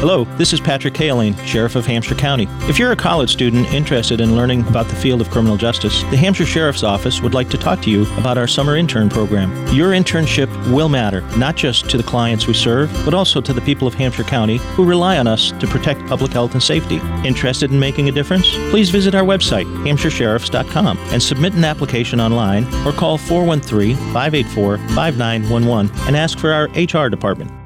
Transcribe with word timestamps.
Hello, 0.00 0.24
this 0.38 0.54
is 0.54 0.60
Patrick 0.60 0.94
Cahillane, 0.94 1.38
Sheriff 1.44 1.76
of 1.76 1.84
Hampshire 1.84 2.14
County. 2.14 2.48
If 2.62 2.78
you're 2.78 2.92
a 2.92 2.96
college 2.96 3.30
student 3.30 3.66
interested 3.66 4.22
in 4.22 4.34
learning 4.34 4.66
about 4.66 4.88
the 4.88 4.96
field 4.96 5.20
of 5.20 5.28
criminal 5.28 5.58
justice, 5.58 6.00
the 6.04 6.16
Hampshire 6.16 6.46
Sheriff's 6.46 6.82
Office 6.82 7.20
would 7.20 7.34
like 7.34 7.50
to 7.50 7.58
talk 7.58 7.82
to 7.82 7.90
you 7.90 8.10
about 8.16 8.38
our 8.38 8.46
summer 8.46 8.76
intern 8.76 9.10
program. 9.10 9.50
Your 9.74 9.90
internship 9.90 10.48
will 10.72 10.88
matter, 10.88 11.20
not 11.36 11.54
just 11.54 11.90
to 11.90 11.98
the 11.98 12.02
clients 12.02 12.46
we 12.46 12.54
serve, 12.54 12.90
but 13.04 13.12
also 13.12 13.42
to 13.42 13.52
the 13.52 13.60
people 13.60 13.86
of 13.86 13.92
Hampshire 13.92 14.24
County 14.24 14.56
who 14.56 14.86
rely 14.86 15.18
on 15.18 15.26
us 15.26 15.52
to 15.60 15.66
protect 15.66 16.06
public 16.06 16.32
health 16.32 16.54
and 16.54 16.62
safety. 16.62 16.98
Interested 17.22 17.70
in 17.70 17.78
making 17.78 18.08
a 18.08 18.12
difference? 18.12 18.48
Please 18.70 18.88
visit 18.88 19.14
our 19.14 19.24
website, 19.24 19.66
hampshiresheriffs.com, 19.84 20.96
and 20.96 21.22
submit 21.22 21.52
an 21.52 21.64
application 21.64 22.22
online 22.22 22.64
or 22.86 22.92
call 22.92 23.18
413 23.18 23.96
584 24.14 24.78
5911 24.78 25.94
and 26.06 26.16
ask 26.16 26.38
for 26.38 26.52
our 26.52 26.68
HR 26.68 27.10
department. 27.10 27.59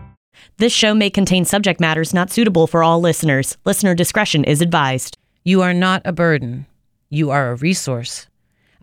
This 0.57 0.73
show 0.73 0.95
may 0.95 1.11
contain 1.11 1.45
subject 1.45 1.81
matters 1.81 2.15
not 2.15 2.31
suitable 2.31 2.69
for 2.69 2.85
all 2.85 3.01
listeners. 3.01 3.57
Listener 3.65 3.93
discretion 3.93 4.45
is 4.45 4.61
advised. 4.61 5.19
You 5.43 5.63
are 5.63 5.75
not 5.75 6.01
a 6.05 6.13
burden. 6.13 6.67
You 7.11 7.33
are 7.33 7.51
a 7.51 7.57
resource. 7.57 8.29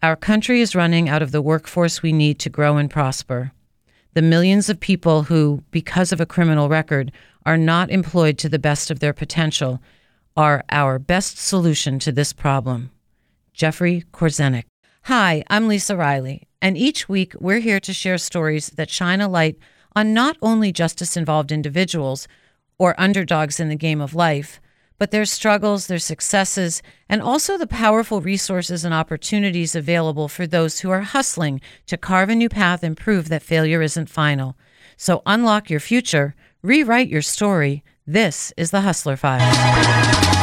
Our 0.03 0.17
country 0.17 0.59
is 0.59 0.75
running 0.75 1.07
out 1.07 1.21
of 1.21 1.31
the 1.31 1.41
workforce 1.41 2.01
we 2.01 2.11
need 2.11 2.39
to 2.39 2.49
grow 2.49 2.75
and 2.75 2.89
prosper. 2.89 3.53
The 4.15 4.21
millions 4.21 4.67
of 4.67 4.81
people 4.81 5.23
who, 5.23 5.63
because 5.71 6.11
of 6.11 6.19
a 6.19 6.25
criminal 6.25 6.67
record, 6.67 7.09
are 7.45 7.57
not 7.57 7.89
employed 7.89 8.37
to 8.39 8.49
the 8.49 8.59
best 8.59 8.91
of 8.91 8.99
their 8.99 9.13
potential 9.13 9.79
are 10.35 10.65
our 10.71 10.99
best 10.99 11.37
solution 11.37 11.99
to 11.99 12.11
this 12.11 12.33
problem. 12.33 12.91
Jeffrey 13.53 14.03
Korzenik. 14.11 14.65
Hi, 15.03 15.41
I'm 15.49 15.69
Lisa 15.69 15.95
Riley, 15.95 16.49
and 16.61 16.77
each 16.77 17.07
week 17.07 17.33
we're 17.39 17.59
here 17.59 17.79
to 17.79 17.93
share 17.93 18.17
stories 18.17 18.71
that 18.71 18.89
shine 18.89 19.21
a 19.21 19.29
light 19.29 19.57
on 19.95 20.13
not 20.13 20.37
only 20.41 20.71
justice 20.71 21.17
involved 21.17 21.51
individuals 21.51 22.27
or 22.77 22.99
underdogs 22.99 23.59
in 23.59 23.69
the 23.69 23.75
game 23.75 24.01
of 24.01 24.15
life, 24.15 24.59
but 24.97 25.09
their 25.09 25.25
struggles, 25.25 25.87
their 25.87 25.97
successes, 25.97 26.83
and 27.09 27.21
also 27.21 27.57
the 27.57 27.65
powerful 27.65 28.21
resources 28.21 28.85
and 28.85 28.93
opportunities 28.93 29.75
available 29.75 30.27
for 30.27 30.45
those 30.45 30.81
who 30.81 30.91
are 30.91 31.01
hustling 31.01 31.59
to 31.87 31.97
carve 31.97 32.29
a 32.29 32.35
new 32.35 32.49
path 32.49 32.83
and 32.83 32.95
prove 32.95 33.27
that 33.27 33.41
failure 33.41 33.81
isn't 33.81 34.09
final. 34.09 34.55
So 34.97 35.23
unlock 35.25 35.71
your 35.71 35.79
future, 35.79 36.35
rewrite 36.61 37.09
your 37.09 37.23
story. 37.23 37.83
This 38.05 38.53
is 38.57 38.69
the 38.69 38.81
Hustler 38.81 39.15
Files. 39.15 40.40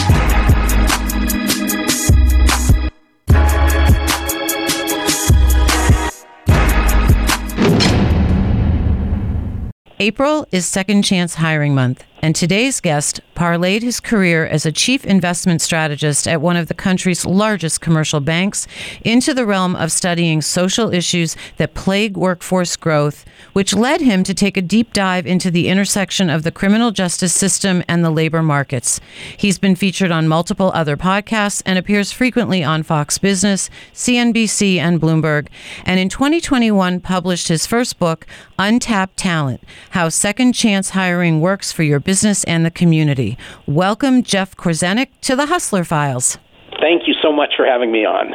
April 10.01 10.47
is 10.53 10.65
Second 10.65 11.03
Chance 11.03 11.35
Hiring 11.35 11.75
Month, 11.75 12.05
and 12.21 12.35
today's 12.35 12.81
guest 12.81 13.21
parlayed 13.35 13.83
his 13.83 14.01
career 14.01 14.45
as 14.47 14.67
a 14.67 14.73
chief 14.73 15.07
investment 15.07 15.63
strategist 15.63 16.27
at 16.27 16.41
one 16.41 16.57
of 16.57 16.67
the 16.67 16.75
country's 16.75 17.25
largest 17.25 17.81
commercial 17.81 18.19
banks 18.19 18.67
into 19.05 19.33
the 19.33 19.47
realm 19.47 19.77
of 19.77 19.93
studying 19.93 20.43
social 20.43 20.93
issues 20.93 21.37
that 21.57 21.75
plague 21.75 22.17
workforce 22.17 22.75
growth, 22.75 23.25
which 23.53 23.75
led 23.75 24.01
him 24.01 24.25
to 24.25 24.35
take 24.35 24.57
a 24.57 24.63
deep 24.63 24.93
dive 24.93 25.27
into 25.27 25.51
the 25.51 25.69
intersection 25.69 26.29
of 26.29 26.43
the 26.43 26.51
criminal 26.51 26.91
justice 26.91 27.33
system 27.33 27.83
and 27.87 28.05
the 28.05 28.11
labor 28.11 28.43
markets. 28.43 29.01
He's 29.37 29.59
been 29.59 29.77
featured 29.77 30.11
on 30.11 30.27
multiple 30.27 30.73
other 30.75 30.97
podcasts 30.97 31.63
and 31.65 31.79
appears 31.79 32.11
frequently 32.11 32.65
on 32.65 32.83
Fox 32.83 33.19
Business, 33.19 33.71
CNBC, 33.95 34.79
and 34.79 35.01
Bloomberg, 35.01 35.47
and 35.85 36.01
in 36.01 36.09
2021 36.09 37.01
published 37.01 37.47
his 37.47 37.67
first 37.67 38.01
book, 38.01 38.27
Untapped 38.59 39.17
Talent 39.17 39.63
How 39.91 40.09
Second 40.09 40.55
Chance 40.55 40.91
Hiring 40.91 41.41
Works 41.41 41.71
for 41.71 41.85
Your 41.85 42.01
business 42.09 42.43
and 42.45 42.65
the 42.65 42.71
community. 42.71 43.37
Welcome, 43.67 44.23
Jeff 44.23 44.57
Korzenik, 44.57 45.09
to 45.21 45.37
the 45.37 45.45
Hustler 45.45 45.85
Files. 45.85 46.39
Thank 46.81 47.07
you 47.07 47.13
so 47.21 47.31
much 47.31 47.51
for 47.55 47.67
having 47.67 47.93
me 47.93 48.07
on. 48.07 48.33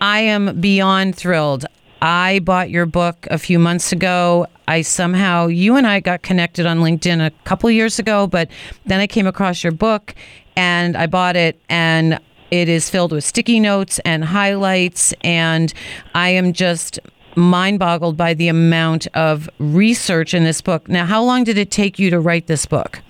I 0.00 0.18
am 0.18 0.60
beyond 0.60 1.14
thrilled. 1.14 1.64
I 2.00 2.40
bought 2.40 2.70
your 2.70 2.86
book 2.86 3.28
a 3.30 3.38
few 3.38 3.60
months 3.60 3.92
ago. 3.92 4.48
I 4.66 4.82
somehow, 4.82 5.46
you 5.46 5.76
and 5.76 5.86
I 5.86 6.00
got 6.00 6.22
connected 6.22 6.66
on 6.66 6.78
LinkedIn 6.80 7.24
a 7.24 7.30
couple 7.44 7.70
years 7.70 8.00
ago, 8.00 8.26
but 8.26 8.48
then 8.84 8.98
I 8.98 9.06
came 9.06 9.28
across 9.28 9.62
your 9.62 9.70
book 9.70 10.16
and 10.56 10.96
I 10.96 11.06
bought 11.06 11.36
it 11.36 11.60
and 11.68 12.18
it 12.50 12.68
is 12.68 12.90
filled 12.90 13.12
with 13.12 13.22
sticky 13.22 13.60
notes 13.60 14.00
and 14.00 14.24
highlights. 14.24 15.14
And 15.22 15.72
I 16.16 16.30
am 16.30 16.52
just 16.52 16.98
mind 17.36 17.78
boggled 17.78 18.16
by 18.16 18.34
the 18.34 18.48
amount 18.48 19.06
of 19.14 19.48
research 19.58 20.34
in 20.34 20.44
this 20.44 20.60
book. 20.60 20.88
Now, 20.88 21.06
how 21.06 21.22
long 21.22 21.44
did 21.44 21.58
it 21.58 21.70
take 21.70 21.98
you 21.98 22.10
to 22.10 22.20
write 22.20 22.46
this 22.46 22.66
book? 22.66 23.00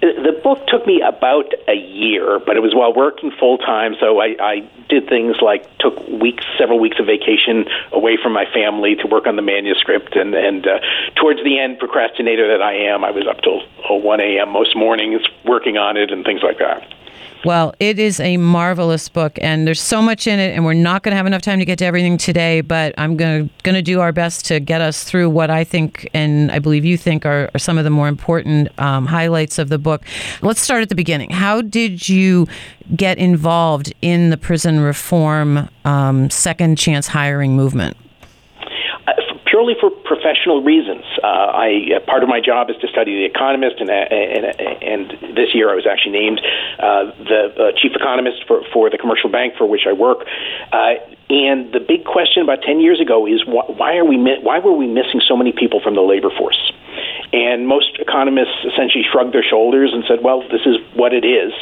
The 0.00 0.40
book 0.42 0.66
took 0.66 0.86
me 0.86 1.02
about 1.02 1.52
a 1.68 1.74
year, 1.74 2.38
but 2.38 2.56
it 2.56 2.60
was 2.60 2.74
while 2.74 2.94
working 2.94 3.30
full 3.38 3.58
time. 3.58 3.94
So 4.00 4.20
I, 4.20 4.34
I 4.40 4.70
did 4.88 5.08
things 5.08 5.36
like 5.42 5.66
took 5.78 5.98
weeks, 6.08 6.44
several 6.58 6.80
weeks 6.80 6.98
of 6.98 7.06
vacation 7.06 7.66
away 7.92 8.16
from 8.16 8.32
my 8.32 8.46
family 8.46 8.96
to 8.96 9.06
work 9.06 9.26
on 9.26 9.36
the 9.36 9.42
manuscript. 9.42 10.16
And, 10.16 10.34
and 10.34 10.66
uh, 10.66 10.78
towards 11.16 11.44
the 11.44 11.58
end, 11.58 11.78
procrastinator 11.78 12.48
that 12.48 12.62
I 12.62 12.72
am, 12.72 13.04
I 13.04 13.10
was 13.10 13.26
up 13.26 13.42
till 13.42 13.62
oh, 13.88 13.96
1 13.96 14.20
a.m. 14.20 14.48
most 14.50 14.74
mornings 14.74 15.20
working 15.44 15.76
on 15.76 15.96
it 15.98 16.10
and 16.10 16.24
things 16.24 16.42
like 16.42 16.58
that. 16.58 16.88
Well, 17.42 17.74
it 17.80 17.98
is 17.98 18.20
a 18.20 18.36
marvelous 18.36 19.08
book, 19.08 19.38
and 19.40 19.66
there's 19.66 19.80
so 19.80 20.02
much 20.02 20.26
in 20.26 20.38
it, 20.38 20.54
and 20.54 20.62
we're 20.62 20.74
not 20.74 21.02
going 21.02 21.12
to 21.12 21.16
have 21.16 21.26
enough 21.26 21.40
time 21.40 21.58
to 21.58 21.64
get 21.64 21.78
to 21.78 21.86
everything 21.86 22.18
today. 22.18 22.60
But 22.60 22.94
I'm 22.98 23.16
going 23.16 23.48
to 23.64 23.80
do 23.80 24.00
our 24.00 24.12
best 24.12 24.44
to 24.46 24.60
get 24.60 24.82
us 24.82 25.04
through 25.04 25.30
what 25.30 25.48
I 25.48 25.64
think, 25.64 26.08
and 26.12 26.52
I 26.52 26.58
believe 26.58 26.84
you 26.84 26.98
think, 26.98 27.24
are, 27.24 27.50
are 27.54 27.58
some 27.58 27.78
of 27.78 27.84
the 27.84 27.90
more 27.90 28.08
important 28.08 28.68
um, 28.78 29.06
highlights 29.06 29.58
of 29.58 29.70
the 29.70 29.78
book. 29.78 30.02
Let's 30.42 30.60
start 30.60 30.82
at 30.82 30.90
the 30.90 30.94
beginning. 30.94 31.30
How 31.30 31.62
did 31.62 32.10
you 32.10 32.46
get 32.94 33.16
involved 33.16 33.94
in 34.02 34.28
the 34.28 34.36
prison 34.36 34.80
reform 34.80 35.68
um, 35.86 36.28
second 36.28 36.76
chance 36.76 37.06
hiring 37.06 37.56
movement? 37.56 37.96
purely 39.50 39.74
for 39.80 39.90
professional 40.10 40.58
reasons. 40.60 41.06
Uh, 41.22 41.54
I 41.54 41.94
uh, 41.94 42.00
part 42.02 42.24
of 42.26 42.28
my 42.28 42.40
job 42.42 42.68
is 42.68 42.74
to 42.82 42.88
study 42.90 43.14
the 43.22 43.26
economist, 43.30 43.78
and 43.78 43.86
uh, 43.86 43.94
and, 43.94 44.44
and 44.82 45.36
this 45.38 45.54
year 45.54 45.70
I 45.70 45.76
was 45.78 45.86
actually 45.86 46.18
named 46.18 46.42
uh, 46.82 47.14
the 47.22 47.40
uh, 47.54 47.72
chief 47.78 47.94
economist 47.94 48.42
for 48.50 48.66
for 48.74 48.90
the 48.90 48.98
commercial 48.98 49.30
bank 49.30 49.54
for 49.54 49.70
which 49.70 49.86
I 49.86 49.94
work. 49.94 50.26
Uh, 50.74 50.98
and 51.30 51.70
the 51.70 51.78
big 51.78 52.02
question 52.02 52.42
about 52.42 52.66
ten 52.66 52.80
years 52.82 52.98
ago 53.00 53.22
is 53.30 53.40
wh- 53.46 53.70
why 53.78 53.94
are 53.94 54.04
we 54.04 54.18
mi- 54.18 54.42
why 54.42 54.58
were 54.58 54.74
we 54.74 54.88
missing 54.90 55.22
so 55.22 55.36
many 55.36 55.52
people 55.52 55.78
from 55.78 55.94
the 55.94 56.02
labor 56.02 56.30
force? 56.34 56.58
And 57.32 57.68
most 57.68 58.02
economists 58.02 58.66
essentially 58.66 59.06
shrugged 59.06 59.32
their 59.32 59.46
shoulders 59.46 59.94
and 59.94 60.02
said, 60.10 60.26
"Well, 60.26 60.42
this 60.50 60.66
is 60.66 60.82
what 60.98 61.14
it 61.14 61.24
is." 61.24 61.54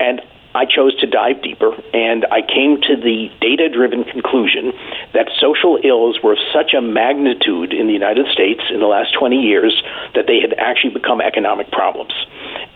And 0.00 0.22
I 0.54 0.66
chose 0.66 0.94
to 1.00 1.06
dive 1.06 1.42
deeper, 1.42 1.72
and 1.94 2.26
I 2.30 2.42
came 2.42 2.80
to 2.82 2.96
the 2.96 3.30
data 3.40 3.68
driven 3.68 4.04
conclusion 4.04 4.72
that 5.14 5.30
social 5.40 5.78
ills 5.82 6.22
were 6.22 6.32
of 6.32 6.38
such 6.52 6.74
a 6.74 6.82
magnitude 6.82 7.72
in 7.72 7.86
the 7.86 7.92
United 7.92 8.26
States 8.32 8.60
in 8.70 8.80
the 8.80 8.86
last 8.86 9.14
20 9.18 9.36
years 9.36 9.82
that 10.14 10.26
they 10.26 10.40
had 10.40 10.52
actually 10.58 10.92
become 10.92 11.20
economic 11.20 11.70
problems. 11.70 12.12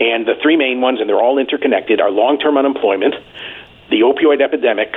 And 0.00 0.26
the 0.26 0.34
three 0.40 0.56
main 0.56 0.80
ones, 0.80 1.00
and 1.00 1.08
they're 1.08 1.20
all 1.20 1.38
interconnected, 1.38 2.00
are 2.00 2.10
long 2.10 2.38
term 2.38 2.56
unemployment, 2.56 3.14
the 3.90 4.00
opioid 4.00 4.40
epidemic, 4.40 4.94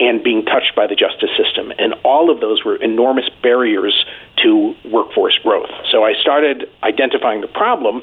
and 0.00 0.22
being 0.22 0.44
touched 0.44 0.74
by 0.74 0.86
the 0.86 0.94
justice 0.94 1.30
system. 1.36 1.72
And 1.78 1.94
all 2.04 2.30
of 2.30 2.40
those 2.40 2.64
were 2.64 2.76
enormous 2.76 3.28
barriers 3.42 4.04
to 4.42 4.74
workforce 4.90 5.38
growth. 5.42 5.70
So 5.90 6.04
I 6.04 6.14
started 6.20 6.68
identifying 6.82 7.40
the 7.40 7.48
problem, 7.48 8.02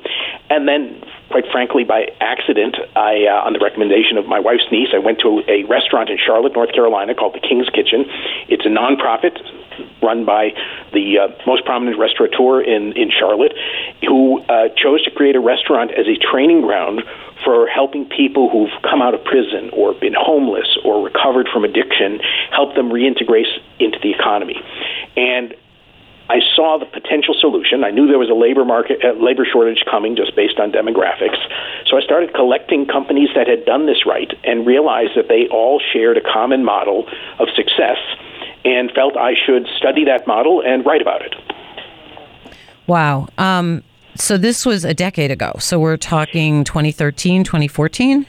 and 0.50 0.68
then, 0.68 1.04
quite 1.30 1.46
frankly, 1.52 1.84
by 1.84 2.08
accident, 2.22 2.78
I, 2.96 3.26
uh, 3.26 3.46
on 3.46 3.54
the 3.54 3.60
recommendation 3.60 4.18
of 4.18 4.26
my 4.28 4.40
wife's 4.40 4.72
niece, 4.72 4.90
I 4.94 5.00
went 5.00 5.20
to 5.20 5.42
a 5.48 5.64
restaurant 5.66 6.10
in 6.10 6.18
Charlotte, 6.18 6.54
North 6.54 6.72
Carolina 6.74 7.14
called 7.16 7.34
the 7.34 7.40
King's 7.40 7.70
Kitchen. 7.70 8.06
It's 8.48 8.66
a 8.66 8.70
nonprofit 8.70 9.38
run 10.02 10.26
by 10.26 10.52
the 10.94 11.20
uh, 11.20 11.28
most 11.46 11.66
prominent 11.66 11.98
restaurateur 12.00 12.62
in, 12.62 12.94
in 12.94 13.10
Charlotte, 13.12 13.54
who 14.08 14.42
uh, 14.44 14.70
chose 14.76 15.04
to 15.04 15.12
create 15.12 15.36
a 15.36 15.40
restaurant 15.40 15.92
as 15.92 16.08
a 16.08 16.18
training 16.18 16.62
ground 16.62 17.04
for 17.44 17.68
helping 17.68 18.06
people 18.06 18.50
who've 18.50 18.82
come 18.84 19.02
out 19.02 19.14
of 19.14 19.24
prison 19.24 19.70
or 19.72 19.94
been 19.94 20.16
homeless 20.18 20.78
or 20.84 21.04
recovered 21.04 21.48
from 21.52 21.64
addiction, 21.64 22.20
help 22.52 22.76
them 22.76 22.90
reintegrate 22.90 23.48
into 23.80 23.98
the 24.02 24.12
economy. 24.12 24.60
And 25.16 25.56
I 26.30 26.46
saw 26.56 26.78
the 26.78 26.86
potential 26.86 27.34
solution. 27.34 27.84
I 27.84 27.90
knew 27.90 28.06
there 28.06 28.22
was 28.22 28.30
a 28.30 28.38
labor 28.38 28.64
market, 28.64 29.02
uh, 29.04 29.18
labor 29.18 29.48
shortage 29.50 29.84
coming 29.90 30.16
just 30.16 30.36
based 30.36 30.60
on 30.60 30.72
demographics. 30.72 31.42
So 31.90 31.98
I 31.98 32.02
started 32.02 32.36
collecting 32.36 32.86
companies 32.86 33.30
that 33.34 33.48
had 33.48 33.66
done 33.66 33.88
this 33.88 34.06
right 34.06 34.30
and 34.44 34.66
realized 34.66 35.18
that 35.18 35.28
they 35.28 35.50
all 35.50 35.82
shared 35.82 36.18
a 36.18 36.22
common 36.22 36.64
model 36.64 37.10
of 37.40 37.50
success 37.58 37.98
and 38.66 38.92
felt 38.92 39.18
I 39.18 39.34
should 39.34 39.68
study 39.78 40.06
that 40.06 40.28
model 40.28 40.62
and 40.66 40.86
write 40.86 41.02
about 41.02 41.22
it. 41.22 41.36
Wow. 42.88 43.28
Um, 43.38 43.84
so 44.16 44.38
this 44.38 44.66
was 44.66 44.84
a 44.84 44.94
decade 44.94 45.32
ago. 45.32 45.54
So 45.60 45.80
we're 45.80 45.98
talking 45.98 46.64
2013, 46.64 47.44
2014? 47.44 48.26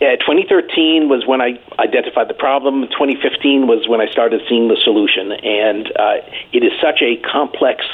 Yeah, 0.00 0.16
2013 0.16 1.08
was 1.08 1.26
when 1.26 1.40
I 1.40 1.60
identified 1.78 2.28
the 2.28 2.34
problem. 2.34 2.82
2015 2.88 3.66
was 3.66 3.88
when 3.88 4.00
I 4.00 4.10
started 4.10 4.42
seeing 4.48 4.68
the 4.68 4.76
solution. 4.82 5.32
And 5.32 5.86
uh, 5.96 6.16
it 6.52 6.64
is 6.64 6.72
such 6.80 7.02
a 7.02 7.16
complex 7.22 7.84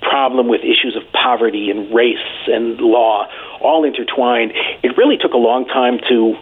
problem 0.00 0.48
with 0.48 0.62
issues 0.62 0.96
of 0.96 1.02
poverty 1.12 1.70
and 1.70 1.92
race 1.94 2.46
and 2.46 2.80
law 2.80 3.28
all 3.60 3.84
intertwined. 3.84 4.52
It 4.82 4.96
really 4.96 5.16
took 5.16 5.32
a 5.32 5.38
long 5.38 5.66
time 5.66 5.98
to 6.08 6.36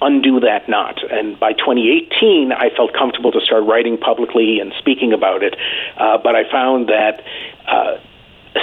undo 0.00 0.40
that 0.40 0.68
knot. 0.68 1.00
And 1.10 1.38
by 1.38 1.52
2018, 1.52 2.52
I 2.52 2.70
felt 2.76 2.92
comfortable 2.92 3.32
to 3.32 3.40
start 3.40 3.64
writing 3.64 3.96
publicly 3.96 4.60
and 4.60 4.72
speaking 4.78 5.12
about 5.12 5.42
it. 5.42 5.56
Uh, 5.96 6.18
but 6.18 6.34
I 6.34 6.50
found 6.50 6.88
that. 6.88 7.22
Uh, 7.66 7.98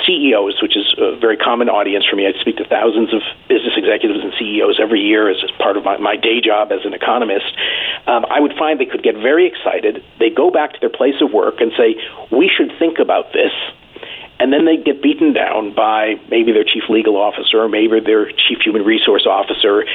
CEOs, 0.06 0.62
which 0.62 0.76
is 0.76 0.94
a 0.98 1.16
very 1.20 1.38
common 1.38 1.70
audience 1.70 2.06
for 2.06 2.16
me. 2.16 2.26
I 2.26 2.34
speak 2.42 2.58
to 2.58 2.66
thousands 2.66 3.14
of 3.14 3.22
business 3.48 3.74
executives 3.78 4.22
and 4.24 4.34
CEOs 4.40 4.80
every 4.82 5.02
year 5.02 5.30
as, 5.30 5.38
as 5.44 5.52
part 5.52 5.78
of 5.78 5.84
my, 5.86 5.98
my 5.98 6.16
day 6.16 6.42
job 6.42 6.72
as 6.72 6.84
an 6.84 6.94
economist. 6.94 7.46
Um, 8.08 8.26
I 8.30 8.40
would 8.40 8.54
find 8.58 8.80
they 8.80 8.86
could 8.86 9.04
get 9.04 9.16
very 9.16 9.46
excited. 9.46 10.04
They 10.20 10.30
go 10.30 10.50
back 10.50 10.74
to 10.74 10.80
their 10.80 10.90
place 10.90 11.22
of 11.22 11.32
work 11.32 11.62
and 11.62 11.72
say, 11.78 11.96
"We 12.32 12.50
should 12.50 12.74
think 12.80 12.98
about 12.98 13.34
this." 13.34 13.54
And 14.40 14.52
then 14.52 14.66
they 14.66 14.78
get 14.78 15.02
beaten 15.02 15.32
down 15.32 15.74
by 15.74 16.16
maybe 16.30 16.52
their 16.52 16.66
chief 16.66 16.90
legal 16.90 17.16
officer 17.16 17.70
maybe 17.70 18.00
their 18.00 18.32
chief 18.32 18.60
human 18.64 18.84
resource 18.84 19.26
officer, 19.26 19.86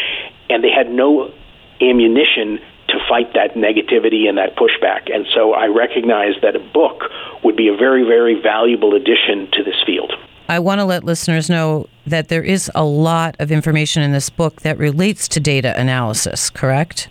and 0.50 0.62
they 0.62 0.70
had 0.70 0.90
no 0.90 1.32
ammunition 1.80 2.58
to 2.88 2.98
fight 3.08 3.34
that 3.34 3.54
negativity 3.54 4.28
and 4.28 4.38
that 4.38 4.56
pushback. 4.56 5.14
And 5.14 5.26
so 5.34 5.52
I 5.52 5.66
recognize 5.66 6.34
that 6.42 6.56
a 6.56 6.58
book 6.58 7.02
would 7.44 7.56
be 7.56 7.68
a 7.68 7.76
very, 7.76 8.02
very 8.04 8.40
valuable 8.40 8.94
addition 8.94 9.48
to 9.52 9.62
this 9.62 9.76
field. 9.84 10.12
I 10.48 10.58
want 10.58 10.80
to 10.80 10.84
let 10.86 11.04
listeners 11.04 11.50
know 11.50 11.88
that 12.06 12.28
there 12.28 12.42
is 12.42 12.70
a 12.74 12.84
lot 12.84 13.36
of 13.38 13.52
information 13.52 14.02
in 14.02 14.12
this 14.12 14.30
book 14.30 14.62
that 14.62 14.78
relates 14.78 15.28
to 15.28 15.40
data 15.40 15.78
analysis, 15.78 16.48
correct? 16.48 17.08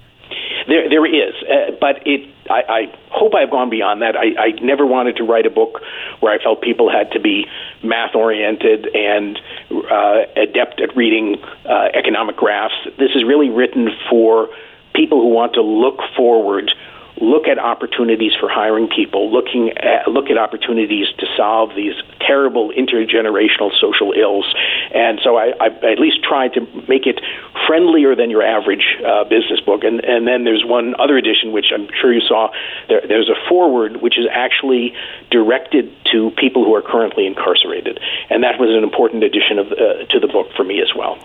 There, 0.67 0.89
there 0.89 1.05
is, 1.05 1.33
uh, 1.43 1.71
but 1.79 2.05
it. 2.05 2.29
I, 2.49 2.61
I 2.69 2.97
hope 3.09 3.33
I've 3.35 3.51
gone 3.51 3.69
beyond 3.69 4.01
that. 4.01 4.15
I, 4.15 4.39
I 4.39 4.49
never 4.61 4.85
wanted 4.85 5.17
to 5.17 5.23
write 5.23 5.45
a 5.45 5.49
book 5.49 5.81
where 6.19 6.33
I 6.33 6.41
felt 6.41 6.61
people 6.61 6.89
had 6.89 7.11
to 7.11 7.19
be 7.19 7.45
math 7.83 8.15
oriented 8.15 8.87
and 8.93 9.39
uh, 9.71 10.23
adept 10.35 10.79
at 10.79 10.95
reading 10.95 11.41
uh, 11.65 11.89
economic 11.93 12.35
graphs. 12.35 12.75
This 12.97 13.11
is 13.15 13.23
really 13.25 13.49
written 13.49 13.89
for 14.09 14.49
people 14.93 15.21
who 15.21 15.29
want 15.29 15.53
to 15.53 15.61
look 15.61 15.99
forward, 16.15 16.71
look 17.19 17.47
at 17.47 17.57
opportunities 17.57 18.33
for 18.39 18.49
hiring 18.49 18.87
people, 18.87 19.31
looking 19.31 19.71
at, 19.77 20.07
look 20.07 20.29
at 20.29 20.37
opportunities 20.37 21.07
to 21.17 21.25
solve 21.35 21.75
these 21.75 21.93
terrible 22.21 22.71
intergenerational 22.71 23.71
social 23.79 24.13
ills. 24.13 24.45
And 24.93 25.19
so 25.23 25.37
I, 25.37 25.53
I 25.59 25.67
at 25.91 25.99
least 25.99 26.23
tried 26.23 26.53
to 26.53 26.61
make 26.87 27.07
it 27.07 27.19
friendlier 27.65 28.15
than 28.15 28.29
your 28.29 28.43
average 28.43 28.97
uh, 29.05 29.23
business 29.25 29.59
book. 29.61 29.83
And, 29.83 30.03
and 30.03 30.27
then 30.27 30.43
there's 30.43 30.63
one 30.65 30.95
other 30.99 31.17
edition, 31.17 31.51
which 31.51 31.71
I'm 31.73 31.87
sure 31.99 32.13
you 32.13 32.21
saw. 32.21 32.49
There, 32.87 33.01
there's 33.07 33.29
a 33.29 33.35
foreword, 33.49 34.01
which 34.01 34.17
is 34.17 34.25
actually 34.31 34.93
directed 35.31 35.91
to 36.13 36.31
people 36.37 36.63
who 36.63 36.73
are 36.75 36.81
currently 36.81 37.25
incarcerated. 37.25 37.99
And 38.29 38.43
that 38.43 38.59
was 38.59 38.69
an 38.69 38.83
important 38.83 39.23
addition 39.23 39.59
of, 39.59 39.71
uh, 39.71 40.05
to 40.09 40.19
the 40.19 40.27
book 40.27 40.51
for 40.55 40.63
me 40.63 40.81
as 40.81 40.93
well. 40.95 41.17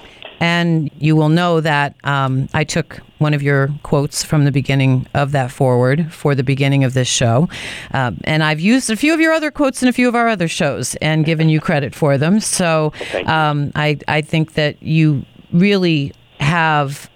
And 0.43 0.91
you 0.99 1.15
will 1.15 1.29
know 1.29 1.61
that 1.61 1.95
um, 2.03 2.49
I 2.53 2.65
took 2.65 3.01
one 3.19 3.33
of 3.33 3.45
your 3.45 3.71
quotes 3.85 4.25
from 4.25 4.45
the 4.45 4.51
beginning 4.51 5.07
of 5.15 5.31
that 5.31 5.53
foreword 5.53 6.13
for 6.13 6.35
the 6.35 6.43
beginning 6.43 6.83
of 6.83 6.95
this 6.95 7.07
show. 7.07 7.49
Uh, 7.95 8.11
and 8.25 8.43
I've 8.43 8.59
used 8.59 8.91
a 8.91 8.97
few 8.97 9.15
of 9.15 9.21
your 9.21 9.33
other 9.33 9.53
quotes 9.53 9.85
in 9.85 9.89
a 9.89 9.93
few 9.93 10.09
of 10.09 10.17
our 10.17 10.27
other 10.27 10.49
shows 10.49 10.97
and 10.97 11.25
given 11.25 11.49
you 11.49 11.61
credit 11.61 11.95
for 11.95 12.19
them. 12.19 12.41
So 12.41 12.93
um, 13.27 13.71
I, 13.77 13.99
I 14.09 14.21
think 14.21 14.55
that 14.55 14.83
you 14.83 15.25
really 15.53 16.13
have 16.41 17.09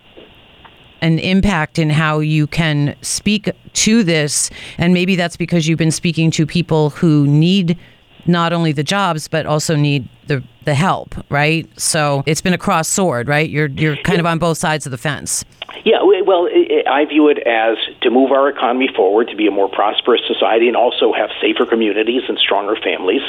an 1.01 1.19
impact 1.19 1.81
in 1.81 1.91
how 1.91 2.21
you 2.21 2.47
can 2.47 2.95
speak 3.03 3.51
to 3.73 4.05
this. 4.05 4.51
And 4.79 4.95
maybe 4.95 5.17
that's 5.17 5.37
because 5.37 5.67
you've 5.67 5.79
been 5.81 5.91
speaking 5.91 6.31
to 6.31 6.47
people 6.47 6.91
who 6.91 7.27
need 7.27 7.77
not 8.29 8.53
only 8.53 8.73
the 8.73 8.83
jobs, 8.83 9.29
but 9.29 9.47
also 9.47 9.77
need 9.77 10.09
the 10.27 10.43
the 10.65 10.75
help, 10.75 11.15
right? 11.31 11.69
So 11.81 12.25
it's 12.27 12.41
been 12.41 12.53
a 12.53 12.59
cross 12.59 12.89
sword, 12.89 13.29
right? 13.29 13.49
You're 13.49 13.69
you're 13.69 13.97
kind 13.97 14.21
of 14.21 14.27
on 14.27 14.39
both 14.39 14.59
sides 14.59 14.87
of 14.87 14.91
the 14.91 14.99
fence. 14.99 15.45
Yeah, 15.85 15.99
well, 16.03 16.49
I 16.91 17.05
view 17.05 17.29
it 17.29 17.39
as 17.47 17.77
to 18.01 18.11
move 18.11 18.33
our 18.33 18.49
economy 18.49 18.89
forward, 18.95 19.29
to 19.29 19.37
be 19.37 19.47
a 19.47 19.51
more 19.51 19.69
prosperous 19.69 20.23
society, 20.27 20.67
and 20.69 20.77
also 20.77 21.13
have 21.13 21.31
safer 21.41 21.65
communities 21.67 22.23
and 22.29 22.39
stronger 22.39 22.77
families. 22.77 23.23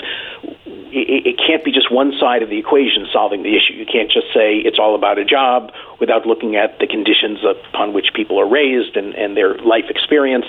It 0.89 1.37
can't 1.37 1.63
be 1.63 1.71
just 1.71 1.91
one 1.91 2.13
side 2.17 2.41
of 2.41 2.49
the 2.49 2.57
equation 2.57 3.05
solving 3.11 3.43
the 3.43 3.55
issue. 3.55 3.73
You 3.73 3.85
can't 3.85 4.09
just 4.09 4.27
say 4.33 4.57
it's 4.57 4.79
all 4.79 4.95
about 4.95 5.19
a 5.19 5.25
job 5.25 5.71
without 5.99 6.25
looking 6.25 6.55
at 6.55 6.79
the 6.79 6.87
conditions 6.87 7.39
upon 7.43 7.93
which 7.93 8.07
people 8.15 8.39
are 8.39 8.47
raised 8.47 8.95
and, 8.95 9.13
and 9.13 9.35
their 9.35 9.55
life 9.57 9.85
experience. 9.89 10.45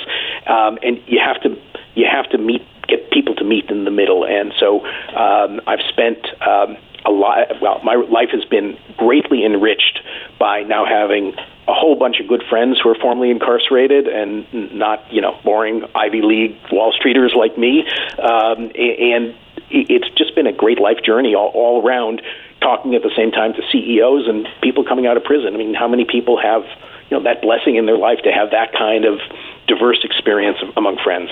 Um, 0.46 0.78
and 0.82 1.02
you 1.06 1.20
have 1.20 1.42
to 1.42 1.60
you 1.94 2.06
have 2.10 2.30
to 2.30 2.38
meet 2.38 2.62
get 2.88 3.10
people 3.10 3.34
to 3.36 3.44
meet 3.44 3.70
in 3.70 3.84
the 3.84 3.90
middle. 3.90 4.24
And 4.24 4.52
so 4.58 4.84
um, 4.84 5.60
I've 5.66 5.84
spent 5.90 6.18
um, 6.42 6.76
a 7.04 7.10
lot. 7.10 7.60
Well, 7.60 7.80
my 7.84 7.94
life 7.94 8.30
has 8.32 8.44
been 8.44 8.78
greatly 8.96 9.44
enriched 9.44 10.00
by 10.38 10.62
now 10.62 10.84
having 10.84 11.34
a 11.68 11.74
whole 11.74 11.96
bunch 11.96 12.18
of 12.20 12.26
good 12.26 12.42
friends 12.48 12.80
who 12.82 12.88
are 12.88 12.94
formerly 12.94 13.30
incarcerated 13.30 14.08
and 14.08 14.74
not, 14.74 15.12
you 15.12 15.20
know, 15.20 15.38
boring 15.44 15.84
Ivy 15.94 16.22
League 16.22 16.56
Wall 16.72 16.92
Streeters 16.92 17.36
like 17.36 17.58
me. 17.58 17.86
Um, 18.18 18.72
and 18.74 19.36
it's 19.70 20.08
just 20.16 20.34
been 20.34 20.46
a 20.46 20.52
great 20.52 20.80
life 20.80 21.02
journey 21.04 21.34
all, 21.34 21.50
all 21.54 21.86
around. 21.86 22.22
Talking 22.60 22.96
at 22.96 23.02
the 23.02 23.12
same 23.16 23.30
time 23.30 23.52
to 23.54 23.62
CEOs 23.70 24.26
and 24.26 24.48
people 24.62 24.82
coming 24.84 25.06
out 25.06 25.16
of 25.16 25.22
prison. 25.22 25.54
I 25.54 25.58
mean, 25.58 25.74
how 25.74 25.86
many 25.86 26.04
people 26.04 26.40
have 26.42 26.64
you 27.08 27.16
know 27.16 27.22
that 27.22 27.40
blessing 27.40 27.76
in 27.76 27.86
their 27.86 27.96
life 27.96 28.18
to 28.24 28.32
have 28.32 28.50
that 28.50 28.72
kind 28.72 29.04
of 29.04 29.20
diverse 29.68 30.00
experience 30.02 30.58
among 30.76 30.98
friends? 30.98 31.30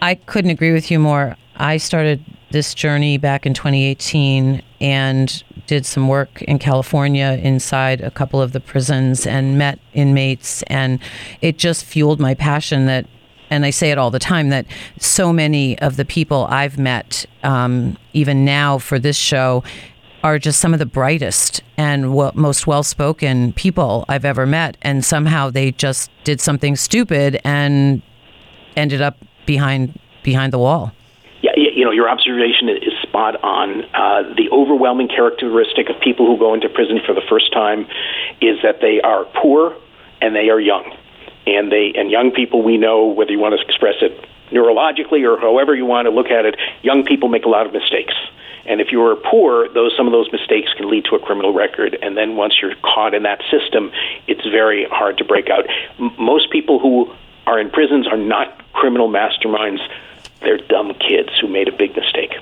I 0.00 0.14
couldn't 0.14 0.50
agree 0.50 0.72
with 0.72 0.90
you 0.90 0.98
more. 0.98 1.36
I 1.56 1.76
started 1.76 2.24
this 2.50 2.74
journey 2.74 3.18
back 3.18 3.46
in 3.46 3.54
2018 3.54 4.62
and 4.80 5.42
did 5.66 5.84
some 5.86 6.08
work 6.08 6.42
in 6.42 6.58
California 6.58 7.38
inside 7.42 8.00
a 8.00 8.10
couple 8.10 8.40
of 8.40 8.52
the 8.52 8.60
prisons 8.60 9.26
and 9.26 9.58
met 9.58 9.78
inmates 9.92 10.62
and 10.64 11.00
it 11.40 11.58
just 11.58 11.84
fueled 11.84 12.20
my 12.20 12.34
passion 12.34 12.86
that 12.86 13.06
and 13.50 13.64
I 13.64 13.70
say 13.70 13.90
it 13.90 13.98
all 13.98 14.10
the 14.10 14.18
time 14.18 14.48
that 14.50 14.66
so 14.98 15.32
many 15.32 15.78
of 15.80 15.96
the 15.96 16.04
people 16.04 16.46
I've 16.48 16.78
met 16.78 17.26
um, 17.42 17.96
even 18.12 18.44
now 18.44 18.78
for 18.78 18.98
this 18.98 19.16
show 19.16 19.64
are 20.22 20.38
just 20.38 20.60
some 20.60 20.72
of 20.72 20.78
the 20.78 20.86
brightest 20.86 21.62
and 21.76 22.10
most 22.34 22.66
well-spoken 22.66 23.52
people 23.52 24.04
I've 24.08 24.24
ever 24.24 24.46
met 24.46 24.76
and 24.82 25.04
somehow 25.04 25.50
they 25.50 25.72
just 25.72 26.10
did 26.24 26.40
something 26.40 26.76
stupid 26.76 27.40
and 27.44 28.00
ended 28.76 29.02
up 29.02 29.18
behind 29.46 29.98
behind 30.22 30.52
the 30.52 30.58
wall. 30.58 30.92
Yeah, 31.42 31.52
you 31.56 31.84
know, 31.84 31.90
your 31.90 32.08
observation 32.08 32.68
is 32.70 32.94
spot 33.02 33.36
on. 33.44 33.84
Uh, 33.94 34.34
the 34.34 34.48
overwhelming 34.50 35.08
characteristic 35.08 35.88
of 35.88 36.00
people 36.00 36.26
who 36.26 36.36
go 36.36 36.54
into 36.54 36.68
prison 36.68 37.00
for 37.06 37.14
the 37.14 37.22
first 37.28 37.52
time 37.52 37.86
is 38.40 38.58
that 38.62 38.80
they 38.80 39.00
are 39.02 39.24
poor 39.40 39.76
and 40.20 40.34
they 40.34 40.48
are 40.48 40.58
young. 40.58 40.96
And 41.46 41.70
they 41.70 41.92
and 41.94 42.10
young 42.10 42.32
people 42.32 42.62
we 42.62 42.76
know 42.78 43.06
whether 43.06 43.30
you 43.30 43.38
want 43.38 43.54
to 43.54 43.64
express 43.64 43.96
it 44.00 44.26
neurologically 44.50 45.22
or 45.28 45.38
however 45.38 45.74
you 45.74 45.84
want 45.84 46.06
to 46.06 46.10
look 46.10 46.26
at 46.26 46.44
it, 46.44 46.56
young 46.82 47.04
people 47.04 47.28
make 47.28 47.44
a 47.44 47.48
lot 47.48 47.66
of 47.66 47.72
mistakes. 47.72 48.14
And 48.66 48.80
if 48.80 48.88
you 48.90 49.02
are 49.02 49.14
poor, 49.14 49.68
those 49.74 49.92
some 49.96 50.06
of 50.06 50.12
those 50.12 50.32
mistakes 50.32 50.72
can 50.76 50.90
lead 50.90 51.04
to 51.10 51.16
a 51.16 51.20
criminal 51.20 51.52
record. 51.52 51.98
And 52.00 52.16
then 52.16 52.36
once 52.36 52.54
you're 52.60 52.74
caught 52.82 53.14
in 53.14 53.22
that 53.24 53.42
system, 53.50 53.92
it's 54.26 54.44
very 54.44 54.86
hard 54.90 55.18
to 55.18 55.24
break 55.24 55.50
out. 55.50 55.66
M- 56.00 56.16
most 56.18 56.50
people 56.50 56.80
who 56.80 57.12
are 57.46 57.60
in 57.60 57.70
prisons 57.70 58.08
are 58.08 58.16
not 58.16 58.53
criminal 58.84 59.08
masterminds. 59.08 59.80
They're 60.42 60.58
dumb 60.58 60.92
kids 61.00 61.30
who 61.40 61.48
made 61.48 61.68
a 61.68 61.72
big 61.72 61.96
mistake. 61.96 62.34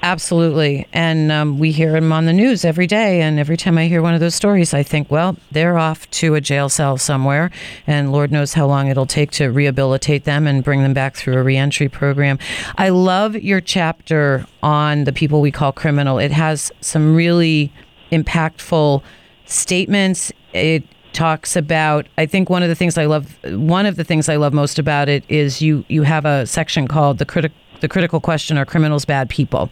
Absolutely. 0.00 0.86
And 0.92 1.32
um, 1.32 1.58
we 1.58 1.72
hear 1.72 1.90
them 1.90 2.12
on 2.12 2.26
the 2.26 2.32
news 2.32 2.64
every 2.64 2.86
day. 2.86 3.20
And 3.22 3.40
every 3.40 3.56
time 3.56 3.76
I 3.76 3.88
hear 3.88 4.02
one 4.02 4.14
of 4.14 4.20
those 4.20 4.36
stories, 4.36 4.72
I 4.72 4.84
think, 4.84 5.10
well, 5.10 5.36
they're 5.50 5.78
off 5.78 6.08
to 6.10 6.36
a 6.36 6.40
jail 6.40 6.68
cell 6.68 6.96
somewhere. 6.96 7.50
And 7.88 8.12
Lord 8.12 8.30
knows 8.30 8.52
how 8.52 8.68
long 8.68 8.86
it'll 8.86 9.04
take 9.04 9.32
to 9.32 9.48
rehabilitate 9.48 10.22
them 10.22 10.46
and 10.46 10.62
bring 10.62 10.84
them 10.84 10.94
back 10.94 11.16
through 11.16 11.36
a 11.36 11.42
reentry 11.42 11.88
program. 11.88 12.38
I 12.78 12.90
love 12.90 13.34
your 13.34 13.60
chapter 13.60 14.46
on 14.62 15.02
the 15.04 15.12
people 15.12 15.40
we 15.40 15.50
call 15.50 15.72
criminal. 15.72 16.20
It 16.20 16.30
has 16.30 16.70
some 16.80 17.16
really 17.16 17.72
impactful 18.12 19.02
statements. 19.46 20.30
It 20.52 20.84
talks 21.12 21.56
about 21.56 22.06
i 22.18 22.26
think 22.26 22.48
one 22.48 22.62
of 22.62 22.68
the 22.68 22.74
things 22.74 22.96
i 22.96 23.04
love 23.04 23.36
one 23.44 23.86
of 23.86 23.96
the 23.96 24.04
things 24.04 24.28
i 24.28 24.36
love 24.36 24.52
most 24.52 24.78
about 24.78 25.08
it 25.08 25.24
is 25.28 25.60
you 25.60 25.84
you 25.88 26.02
have 26.02 26.24
a 26.24 26.46
section 26.46 26.88
called 26.88 27.18
the 27.18 27.24
critical 27.24 27.56
the 27.82 27.88
critical 27.88 28.20
question 28.20 28.56
are 28.56 28.64
criminals 28.64 29.04
bad 29.04 29.28
people? 29.28 29.68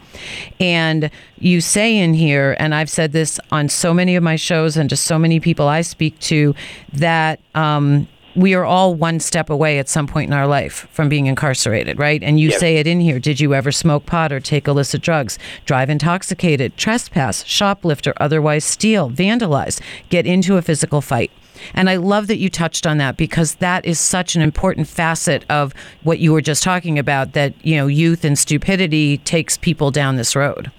And 0.58 1.10
you 1.38 1.60
say 1.60 1.96
in 1.96 2.12
here 2.12 2.56
and 2.58 2.74
i've 2.74 2.90
said 2.90 3.12
this 3.12 3.40
on 3.50 3.68
so 3.68 3.94
many 3.94 4.16
of 4.16 4.22
my 4.22 4.36
shows 4.36 4.76
and 4.76 4.90
just 4.90 5.06
so 5.06 5.18
many 5.18 5.40
people 5.40 5.68
i 5.68 5.80
speak 5.80 6.18
to 6.18 6.54
that 6.92 7.40
um, 7.54 8.06
we 8.34 8.54
are 8.54 8.64
all 8.64 8.94
one 8.94 9.20
step 9.20 9.50
away 9.50 9.78
at 9.78 9.88
some 9.88 10.06
point 10.06 10.28
in 10.28 10.34
our 10.34 10.46
life 10.46 10.86
from 10.92 11.08
being 11.08 11.26
incarcerated, 11.26 11.98
right? 11.98 12.22
And 12.22 12.38
you 12.38 12.50
yep. 12.50 12.60
say 12.60 12.76
it 12.76 12.86
in 12.86 13.00
here. 13.00 13.18
Did 13.18 13.40
you 13.40 13.54
ever 13.54 13.72
smoke 13.72 14.06
pot 14.06 14.32
or 14.32 14.40
take 14.40 14.68
illicit 14.68 15.02
drugs, 15.02 15.38
drive 15.64 15.90
intoxicated, 15.90 16.76
trespass, 16.76 17.42
shoplift, 17.44 18.06
or 18.06 18.14
otherwise 18.22 18.64
steal, 18.64 19.10
vandalize, 19.10 19.80
get 20.08 20.26
into 20.26 20.56
a 20.56 20.62
physical 20.62 21.00
fight? 21.00 21.30
And 21.74 21.90
I 21.90 21.96
love 21.96 22.26
that 22.28 22.38
you 22.38 22.48
touched 22.48 22.86
on 22.86 22.98
that 22.98 23.16
because 23.16 23.56
that 23.56 23.84
is 23.84 23.98
such 23.98 24.34
an 24.34 24.42
important 24.42 24.88
facet 24.88 25.44
of 25.50 25.74
what 26.02 26.18
you 26.18 26.32
were 26.32 26.40
just 26.40 26.62
talking 26.62 26.98
about 26.98 27.32
that, 27.32 27.54
you 27.64 27.76
know, 27.76 27.86
youth 27.86 28.24
and 28.24 28.38
stupidity 28.38 29.18
takes 29.18 29.58
people 29.58 29.90
down 29.90 30.16
this 30.16 30.34
road. 30.34 30.70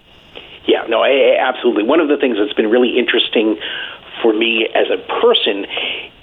Yeah, 0.67 0.84
no, 0.88 1.01
I, 1.01 1.38
absolutely. 1.39 1.84
One 1.84 2.00
of 2.00 2.08
the 2.08 2.17
things 2.17 2.38
that's 2.39 2.53
been 2.53 2.70
really 2.70 2.98
interesting 2.98 3.58
for 4.22 4.34
me 4.34 4.67
as 4.74 4.88
a 4.89 4.98
person 5.22 5.65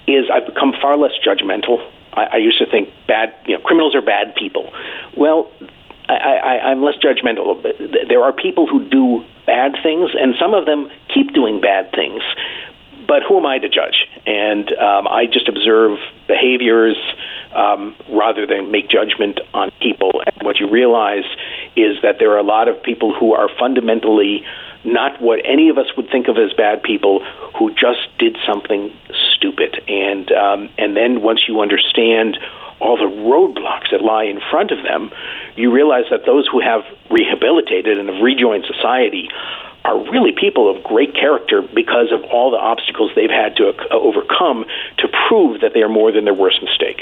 is 0.09 0.25
I've 0.33 0.45
become 0.45 0.73
far 0.81 0.97
less 0.97 1.13
judgmental. 1.25 1.77
I, 2.13 2.23
I 2.33 2.37
used 2.37 2.57
to 2.59 2.65
think 2.65 2.89
bad, 3.07 3.33
you 3.45 3.57
know, 3.57 3.63
criminals 3.63 3.95
are 3.95 4.01
bad 4.01 4.35
people. 4.35 4.73
Well, 5.15 5.51
I, 6.07 6.13
I, 6.13 6.71
I'm 6.71 6.81
less 6.83 6.95
judgmental. 6.95 7.61
There 8.07 8.23
are 8.23 8.33
people 8.33 8.67
who 8.67 8.87
do 8.89 9.23
bad 9.45 9.73
things, 9.83 10.11
and 10.19 10.35
some 10.39 10.53
of 10.53 10.65
them 10.65 10.89
keep 11.13 11.33
doing 11.33 11.61
bad 11.61 11.91
things. 11.91 12.23
But 13.07 13.23
who 13.27 13.37
am 13.39 13.45
I 13.45 13.57
to 13.57 13.69
judge? 13.69 14.07
And 14.27 14.71
um, 14.73 15.07
I 15.07 15.25
just 15.25 15.47
observe 15.47 15.97
behaviors 16.27 16.97
um, 17.55 17.95
rather 18.11 18.45
than 18.45 18.71
make 18.71 18.89
judgment 18.89 19.39
on 19.53 19.71
people. 19.81 20.11
And 20.25 20.45
what 20.45 20.59
you 20.59 20.69
realize 20.69 21.25
is 21.75 21.97
that 22.03 22.17
there 22.19 22.31
are 22.31 22.37
a 22.37 22.43
lot 22.43 22.67
of 22.67 22.81
people 22.83 23.13
who 23.13 23.33
are 23.33 23.49
fundamentally 23.59 24.45
not 24.83 25.19
what 25.21 25.39
any 25.43 25.69
of 25.69 25.77
us 25.77 25.87
would 25.97 26.09
think 26.09 26.27
of 26.27 26.37
as 26.37 26.53
bad 26.53 26.83
people 26.83 27.25
who 27.57 27.71
just 27.73 28.07
did 28.17 28.37
something 28.45 28.93
stupid. 29.39 29.81
And 29.87 30.31
um, 30.31 30.69
and 30.77 30.95
then 30.95 31.21
once 31.21 31.47
you 31.47 31.61
understand 31.61 32.37
all 32.79 32.97
the 32.97 33.03
roadblocks 33.03 33.91
that 33.91 34.01
lie 34.01 34.23
in 34.23 34.39
front 34.51 34.71
of 34.71 34.83
them, 34.83 35.11
you 35.55 35.71
realize 35.71 36.05
that 36.11 36.25
those 36.25 36.47
who 36.47 36.59
have 36.61 36.81
rehabilitated 37.09 37.97
and 37.97 38.09
have 38.09 38.21
rejoined 38.21 38.65
society 38.65 39.29
are 39.85 39.97
really 40.11 40.31
people 40.31 40.69
of 40.69 40.83
great 40.83 41.13
character 41.13 41.61
because 41.61 42.11
of 42.11 42.23
all 42.25 42.51
the 42.51 42.57
obstacles 42.57 43.11
they've 43.15 43.29
had 43.29 43.55
to 43.55 43.69
uh, 43.69 43.95
overcome 43.95 44.65
to 44.97 45.07
prove 45.27 45.61
that 45.61 45.73
they 45.73 45.81
are 45.81 45.89
more 45.89 46.11
than 46.11 46.25
their 46.25 46.33
worst 46.33 46.61
mistake. 46.61 47.01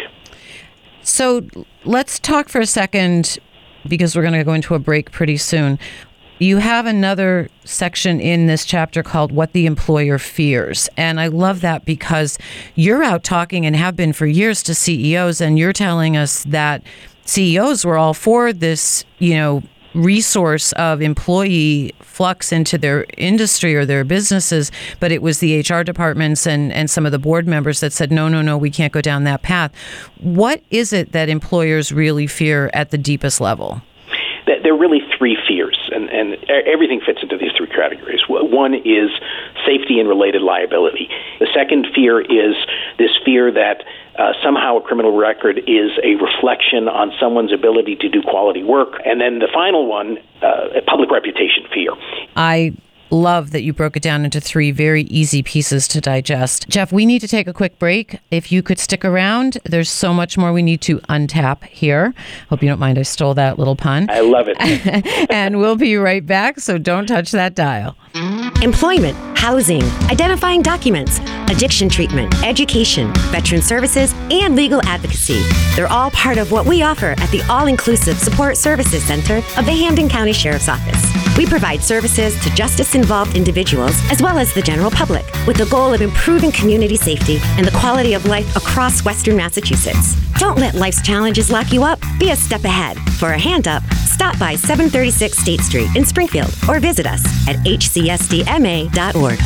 So 1.01 1.48
let's 1.86 2.20
talk 2.20 2.50
for 2.50 2.60
a 2.60 2.65
second 2.65 3.39
because 3.88 4.15
we're 4.15 4.22
going 4.22 4.34
to 4.34 4.44
go 4.44 4.53
into 4.53 4.75
a 4.75 4.79
break 4.79 5.12
pretty 5.12 5.38
soon. 5.38 5.79
You 6.39 6.58
have 6.58 6.86
another 6.86 7.50
section 7.65 8.20
in 8.20 8.46
this 8.46 8.63
chapter 8.63 9.01
called 9.01 9.32
What 9.32 9.53
the 9.53 9.65
Employer 9.65 10.20
Fears. 10.20 10.88
And 10.96 11.20
I 11.20 11.27
love 11.27 11.62
that 11.62 11.84
because 11.84 12.38
you're 12.75 13.03
out 13.03 13.24
talking 13.24 13.65
and 13.65 13.75
have 13.75 13.96
been 13.96 14.13
for 14.13 14.27
years 14.27 14.62
to 14.63 14.75
CEOs, 14.75 15.41
and 15.41 15.58
you're 15.58 15.74
telling 15.74 16.15
us 16.15 16.44
that 16.44 16.84
CEOs 17.25 17.84
were 17.84 17.98
all 17.98 18.13
for 18.13 18.53
this, 18.53 19.03
you 19.17 19.34
know, 19.34 19.63
resource 19.96 20.74
of 20.74 21.01
employee 21.01 21.91
flux 22.01 22.51
into 22.51 22.77
their 22.77 23.08
industry 23.17 23.75
or 23.75 23.84
their 23.84 24.03
businesses, 24.03 24.72
but 25.00 25.12
it 25.12 25.24
was 25.24 25.39
the 25.39 25.60
HR 25.60 25.82
departments 25.82 26.46
and, 26.46 26.72
and 26.72 26.88
some 26.88 27.08
of 27.08 27.12
the 27.12 27.17
board 27.17 27.48
members 27.48 27.79
that 27.79 27.91
said, 27.91 28.12
no, 28.12 28.29
no, 28.29 28.44
no, 28.44 28.60
we 28.60 28.70
can't 28.70 28.94
go 28.94 29.01
down 29.01 29.24
that 29.24 29.41
path. 29.41 29.74
What 30.20 30.62
is 30.70 30.94
it 30.94 31.13
that 31.13 31.29
employers 31.29 31.91
really 31.91 32.27
fear 32.27 32.70
at 32.75 32.91
the 32.91 32.98
deepest 32.98 33.41
level? 33.41 33.82
There 34.48 34.74
are 34.74 34.77
really 34.77 35.01
three 35.18 35.38
fears, 35.48 35.77
and, 35.94 36.10
and 36.10 36.38
everything 36.50 37.01
fits 37.06 37.20
into 37.22 37.38
these 37.38 37.51
three 37.56 37.68
categories. 37.68 38.22
One 38.27 38.74
is 38.74 39.12
safety 39.66 40.00
and 40.00 40.08
related 40.08 40.42
liability. 40.42 41.10
The 41.39 41.48
second 41.54 41.88
fear 41.94 42.22
is 42.22 42.56
this 42.98 43.12
fear 43.25 43.51
that 43.51 43.84
uh, 44.18 44.34
somehow 44.44 44.77
a 44.77 44.82
criminal 44.82 45.16
record 45.16 45.60
is 45.60 45.92
a 46.04 46.16
reflection 46.16 46.88
on 46.88 47.12
someone's 47.20 47.54
ability 47.54 47.98
to 47.98 48.10
do 48.10 48.22
quality 48.22 48.63
work. 48.63 49.00
And 49.06 49.22
then 49.22 49.39
the 49.39 49.50
final 49.54 49.86
one, 49.86 50.18
uh, 50.42 50.80
a 50.80 50.82
public 50.82 51.12
reputation 51.12 51.66
fear. 51.74 51.92
I 52.36 52.74
love 53.09 53.51
that 53.51 53.63
you 53.63 53.73
broke 53.73 53.95
it 53.95 54.03
down 54.03 54.25
into 54.25 54.41
three 54.41 54.71
very 54.71 55.03
easy 55.03 55.43
pieces 55.43 55.87
to 55.89 56.01
digest. 56.01 56.67
Jeff, 56.69 56.91
we 56.91 57.05
need 57.05 57.19
to 57.19 57.27
take 57.27 57.47
a 57.47 57.53
quick 57.53 57.79
break. 57.79 58.19
If 58.31 58.51
you 58.51 58.61
could 58.61 58.79
stick 58.79 59.05
around, 59.05 59.57
there's 59.63 59.89
so 59.89 60.13
much 60.13 60.37
more 60.37 60.51
we 60.51 60.61
need 60.61 60.81
to 60.81 60.99
untap 61.01 61.63
here. 61.65 62.13
Hope 62.49 62.61
you 62.61 62.69
don't 62.69 62.79
mind 62.79 62.97
I 62.97 63.03
stole 63.03 63.33
that 63.35 63.57
little 63.57 63.75
pun. 63.75 64.09
I 64.09 64.21
love 64.21 64.47
it. 64.49 64.57
and 65.29 65.59
we'll 65.59 65.75
be 65.75 65.95
right 65.97 66.25
back, 66.25 66.59
so 66.59 66.77
don't 66.77 67.07
touch 67.07 67.31
that 67.31 67.55
dial. 67.55 67.95
Employment, 68.63 69.15
housing, 69.38 69.83
identifying 70.09 70.63
documents, 70.63 71.19
addiction 71.51 71.88
treatment, 71.88 72.33
education, 72.43 73.13
veteran 73.31 73.62
services, 73.62 74.13
and 74.31 74.55
legal 74.55 74.81
advocacy. 74.86 75.41
They're 75.75 75.91
all 75.91 76.09
part 76.12 76.39
of 76.39 76.51
what 76.51 76.65
we 76.65 76.81
offer 76.81 77.13
at 77.17 77.29
the 77.29 77.43
All 77.43 77.67
Inclusive 77.67 78.17
Support 78.17 78.57
Services 78.57 79.03
Center 79.03 79.38
of 79.57 79.65
the 79.65 79.71
Hampden 79.71 80.09
County 80.09 80.33
Sheriff's 80.33 80.67
Office. 80.67 81.05
We 81.38 81.45
provide 81.45 81.83
services 81.83 82.39
to 82.43 82.50
justice 82.55 82.95
involved 82.95 83.38
individuals 83.38 83.93
as 84.12 84.21
well 84.21 84.39
as 84.39 84.51
the 84.51 84.63
general 84.63 84.89
public 84.89 85.25
with 85.45 85.57
the 85.57 85.67
goal 85.67 85.93
of 85.93 86.01
improving 86.01 86.51
community 86.51 86.95
safety 86.95 87.38
and 87.57 87.67
the 87.67 87.77
quality 87.79 88.15
of 88.15 88.25
life 88.25 88.55
across 88.55 89.05
Western 89.05 89.38
Massachusetts. 89.38 90.15
Don't 90.39 90.57
let 90.57 90.74
life's 90.74 91.03
challenges 91.03 91.51
lock 91.51 91.71
you 91.71 91.83
up. 91.83 92.00
Be 92.19 92.31
a 92.31 92.36
step 92.36 92.63
ahead. 92.63 92.97
For 93.19 93.29
a 93.33 93.39
hand 93.39 93.67
up, 93.67 93.83
stop 94.17 94.39
by 94.39 94.55
736 94.55 95.38
State 95.38 95.62
Street 95.62 95.95
in 95.95 96.03
Springfield 96.03 96.50
or 96.67 96.79
visit 96.79 97.05
us 97.05 97.24
at 97.47 97.55
hcsdma.org. 97.57 99.39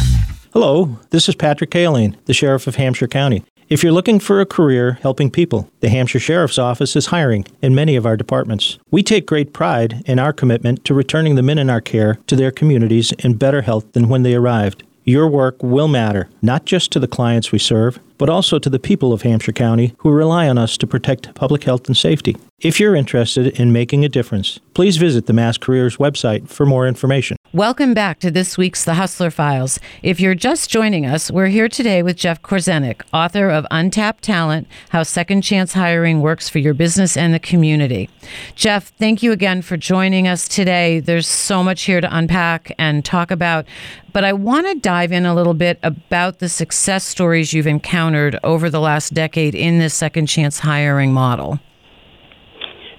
Hello, 0.53 0.97
this 1.09 1.27
is 1.27 1.35
Patrick 1.35 1.71
Cahillane, 1.71 2.15
the 2.23 2.33
Sheriff 2.33 2.67
of 2.67 2.75
Hampshire 2.75 3.09
County. 3.09 3.43
If 3.67 3.83
you're 3.83 3.91
looking 3.91 4.21
for 4.21 4.39
a 4.39 4.45
career 4.45 4.93
helping 5.01 5.29
people, 5.29 5.69
the 5.81 5.89
Hampshire 5.89 6.19
Sheriff's 6.19 6.57
Office 6.57 6.95
is 6.95 7.07
hiring 7.07 7.45
in 7.61 7.75
many 7.75 7.97
of 7.97 8.05
our 8.05 8.15
departments. 8.15 8.79
We 8.91 9.03
take 9.03 9.25
great 9.25 9.51
pride 9.51 10.03
in 10.05 10.19
our 10.19 10.31
commitment 10.31 10.85
to 10.85 10.93
returning 10.93 11.35
the 11.35 11.43
men 11.43 11.57
in 11.57 11.69
our 11.69 11.81
care 11.81 12.19
to 12.27 12.37
their 12.37 12.51
communities 12.51 13.11
in 13.19 13.35
better 13.35 13.63
health 13.63 13.91
than 13.91 14.07
when 14.07 14.23
they 14.23 14.35
arrived. 14.35 14.83
Your 15.03 15.27
work 15.27 15.61
will 15.63 15.87
matter, 15.87 16.29
not 16.43 16.65
just 16.65 16.91
to 16.91 16.99
the 16.99 17.07
clients 17.07 17.51
we 17.51 17.57
serve, 17.57 17.99
but 18.19 18.29
also 18.29 18.59
to 18.59 18.69
the 18.69 18.77
people 18.77 19.13
of 19.13 19.23
Hampshire 19.23 19.51
County 19.51 19.95
who 19.99 20.11
rely 20.11 20.47
on 20.47 20.59
us 20.59 20.77
to 20.77 20.85
protect 20.85 21.33
public 21.33 21.63
health 21.63 21.87
and 21.87 21.97
safety. 21.97 22.37
If 22.59 22.79
you're 22.79 22.95
interested 22.95 23.47
in 23.59 23.73
making 23.73 24.05
a 24.05 24.09
difference, 24.09 24.59
please 24.75 24.97
visit 24.97 25.25
the 25.25 25.33
Mass 25.33 25.57
Careers 25.57 25.97
website 25.97 26.47
for 26.47 26.67
more 26.67 26.87
information. 26.87 27.37
Welcome 27.53 27.93
back 27.93 28.19
to 28.19 28.31
this 28.31 28.57
week's 28.57 28.85
The 28.85 28.93
Hustler 28.93 29.29
Files. 29.29 29.77
If 30.03 30.21
you're 30.21 30.35
just 30.35 30.69
joining 30.69 31.05
us, 31.05 31.29
we're 31.29 31.47
here 31.47 31.67
today 31.67 32.01
with 32.01 32.15
Jeff 32.15 32.41
Korzenik, 32.41 33.01
author 33.13 33.49
of 33.49 33.67
Untapped 33.69 34.23
Talent 34.23 34.69
How 34.91 35.03
Second 35.03 35.41
Chance 35.41 35.73
Hiring 35.73 36.21
Works 36.21 36.47
for 36.47 36.59
Your 36.59 36.73
Business 36.73 37.17
and 37.17 37.33
the 37.33 37.39
Community. 37.39 38.09
Jeff, 38.55 38.93
thank 38.97 39.21
you 39.21 39.33
again 39.33 39.61
for 39.61 39.75
joining 39.75 40.29
us 40.29 40.47
today. 40.47 41.01
There's 41.01 41.27
so 41.27 41.61
much 41.61 41.81
here 41.81 41.99
to 41.99 42.07
unpack 42.09 42.73
and 42.77 43.03
talk 43.03 43.31
about, 43.31 43.65
but 44.13 44.23
I 44.23 44.31
want 44.31 44.67
to 44.67 44.75
dive 44.75 45.11
in 45.11 45.25
a 45.25 45.35
little 45.35 45.53
bit 45.53 45.77
about 45.83 46.39
the 46.39 46.47
success 46.47 47.03
stories 47.03 47.51
you've 47.51 47.67
encountered 47.67 48.39
over 48.45 48.69
the 48.69 48.79
last 48.79 49.13
decade 49.13 49.55
in 49.55 49.77
this 49.77 49.93
second 49.93 50.27
chance 50.27 50.59
hiring 50.59 51.11
model. 51.11 51.59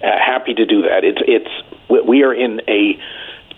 Uh, 0.05 0.09
happy 0.19 0.53
to 0.53 0.67
do 0.67 0.83
that. 0.83 1.05
It's, 1.05 1.23
it's, 1.27 2.07
we 2.07 2.23
are 2.23 2.35
in 2.35 2.61
a 2.69 2.99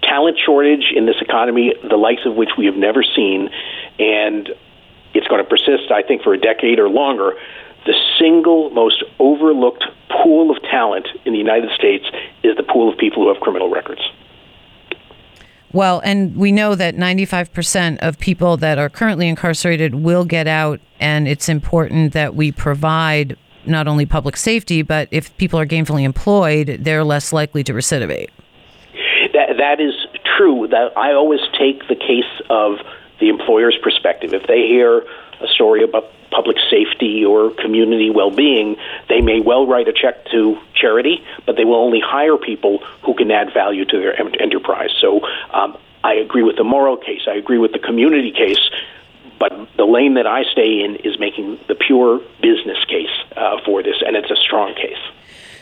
talent 0.08 0.38
shortage 0.44 0.92
in 0.94 1.06
this 1.06 1.16
economy, 1.20 1.74
the 1.88 1.96
likes 1.96 2.22
of 2.24 2.34
which 2.34 2.50
we 2.56 2.66
have 2.66 2.76
never 2.76 3.02
seen, 3.02 3.50
and 3.98 4.50
it's 5.14 5.26
going 5.28 5.42
to 5.42 5.48
persist, 5.48 5.90
I 5.90 6.02
think, 6.02 6.22
for 6.22 6.34
a 6.34 6.38
decade 6.38 6.78
or 6.78 6.88
longer. 6.88 7.34
The 7.86 7.94
single 8.18 8.70
most 8.70 9.04
overlooked 9.18 9.84
pool 10.10 10.50
of 10.50 10.62
talent 10.62 11.08
in 11.24 11.32
the 11.32 11.38
United 11.38 11.70
States 11.76 12.04
is 12.42 12.56
the 12.56 12.62
pool 12.62 12.90
of 12.92 12.98
people 12.98 13.22
who 13.22 13.32
have 13.32 13.40
criminal 13.40 13.70
records. 13.70 14.00
Well, 15.72 16.00
and 16.04 16.36
we 16.36 16.52
know 16.52 16.76
that 16.76 16.94
95% 16.94 17.98
of 17.98 18.18
people 18.18 18.56
that 18.58 18.78
are 18.78 18.88
currently 18.88 19.28
incarcerated 19.28 19.96
will 19.96 20.24
get 20.24 20.46
out, 20.46 20.80
and 21.00 21.26
it's 21.26 21.48
important 21.48 22.12
that 22.12 22.34
we 22.34 22.52
provide 22.52 23.36
not 23.66 23.88
only 23.88 24.06
public 24.06 24.36
safety, 24.36 24.82
but 24.82 25.08
if 25.10 25.36
people 25.36 25.58
are 25.58 25.66
gainfully 25.66 26.04
employed, 26.04 26.78
they're 26.82 27.02
less 27.02 27.32
likely 27.32 27.64
to 27.64 27.72
recidivate 27.72 28.28
that 29.34 29.58
that 29.58 29.80
is 29.80 29.94
true. 30.36 30.66
That 30.68 30.96
I 30.96 31.12
always 31.12 31.40
take 31.58 31.86
the 31.88 31.94
case 31.96 32.32
of 32.48 32.78
the 33.20 33.28
employer's 33.28 33.76
perspective. 33.82 34.32
If 34.32 34.46
they 34.46 34.66
hear 34.66 35.04
a 35.40 35.48
story 35.48 35.82
about 35.84 36.10
public 36.30 36.56
safety 36.70 37.24
or 37.24 37.50
community 37.50 38.10
well-being, 38.10 38.76
they 39.08 39.20
may 39.20 39.40
well 39.40 39.66
write 39.66 39.86
a 39.86 39.92
check 39.92 40.24
to 40.32 40.58
charity, 40.74 41.22
but 41.46 41.56
they 41.56 41.64
will 41.64 41.76
only 41.76 42.00
hire 42.00 42.36
people 42.36 42.78
who 43.02 43.14
can 43.14 43.30
add 43.30 43.52
value 43.52 43.84
to 43.84 43.98
their 43.98 44.20
enterprise. 44.42 44.90
So 45.00 45.20
um, 45.52 45.76
I 46.02 46.14
agree 46.14 46.42
with 46.42 46.56
the 46.56 46.64
moral 46.64 46.96
case. 46.96 47.22
I 47.28 47.34
agree 47.34 47.58
with 47.58 47.72
the 47.72 47.78
community 47.78 48.32
case. 48.32 48.70
But 49.38 49.68
the 49.76 49.84
lane 49.84 50.14
that 50.14 50.26
I 50.26 50.44
stay 50.44 50.82
in 50.82 50.96
is 50.96 51.18
making 51.18 51.58
the 51.68 51.74
pure 51.74 52.20
business 52.40 52.82
case 52.86 53.14
uh, 53.36 53.58
for 53.64 53.82
this, 53.82 53.96
and 54.04 54.16
it's 54.16 54.30
a 54.30 54.36
strong 54.36 54.74
case. 54.74 55.02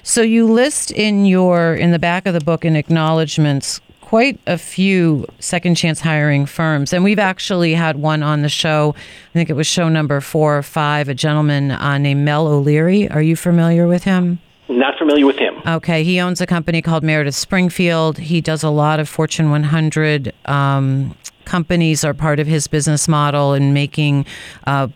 So 0.03 0.23
you 0.23 0.47
list 0.47 0.91
in 0.91 1.27
your 1.27 1.75
in 1.75 1.93
the 1.93 1.99
back 1.99 2.27
of 2.27 2.35
the 2.35 2.41
book 2.41 2.65
in 2.65 2.77
acknowledgments 2.77 3.81
quite 4.01 4.39
a 4.47 4.59
few 4.59 5.27
second 5.39 5.75
chance 5.75 6.01
hiring 6.01 6.45
firms. 6.45 6.93
And 6.93 7.03
we've 7.03 7.19
actually 7.19 7.73
had 7.73 7.97
one 7.97 8.23
on 8.23 8.43
the 8.43 8.49
show. 8.49 8.95
I 8.97 9.33
think 9.33 9.49
it 9.49 9.55
was 9.55 9.67
show 9.67 9.89
number 9.89 10.21
four 10.21 10.59
or 10.59 10.63
five, 10.63 11.09
a 11.09 11.15
gentleman 11.15 11.71
uh, 11.71 11.97
named 11.97 12.23
Mel 12.23 12.47
O'Leary. 12.47 13.09
Are 13.09 13.23
you 13.23 13.37
familiar 13.37 13.87
with 13.87 14.05
him? 14.05 14.39
Not 14.69 14.99
familiar 14.99 15.25
with 15.25 15.37
him. 15.39 15.55
Okay. 15.67 16.05
He 16.05 16.21
owns 16.21 16.41
a 16.43 16.47
company 16.47 16.83
called 16.83 17.03
Meredith 17.03 17.35
Springfield. 17.35 18.19
He 18.19 18.41
does 18.41 18.63
a 18.63 18.71
lot 18.71 19.01
of 19.01 19.09
Fortune 19.09 19.51
100 19.51 20.35
um, 20.45 21.15
companies 21.45 22.05
are 22.05 22.13
part 22.13 22.39
of 22.39 22.47
his 22.47 22.67
business 22.67 23.09
model 23.09 23.55
in 23.55 23.73
making 23.73 24.27
uh, 24.67 24.89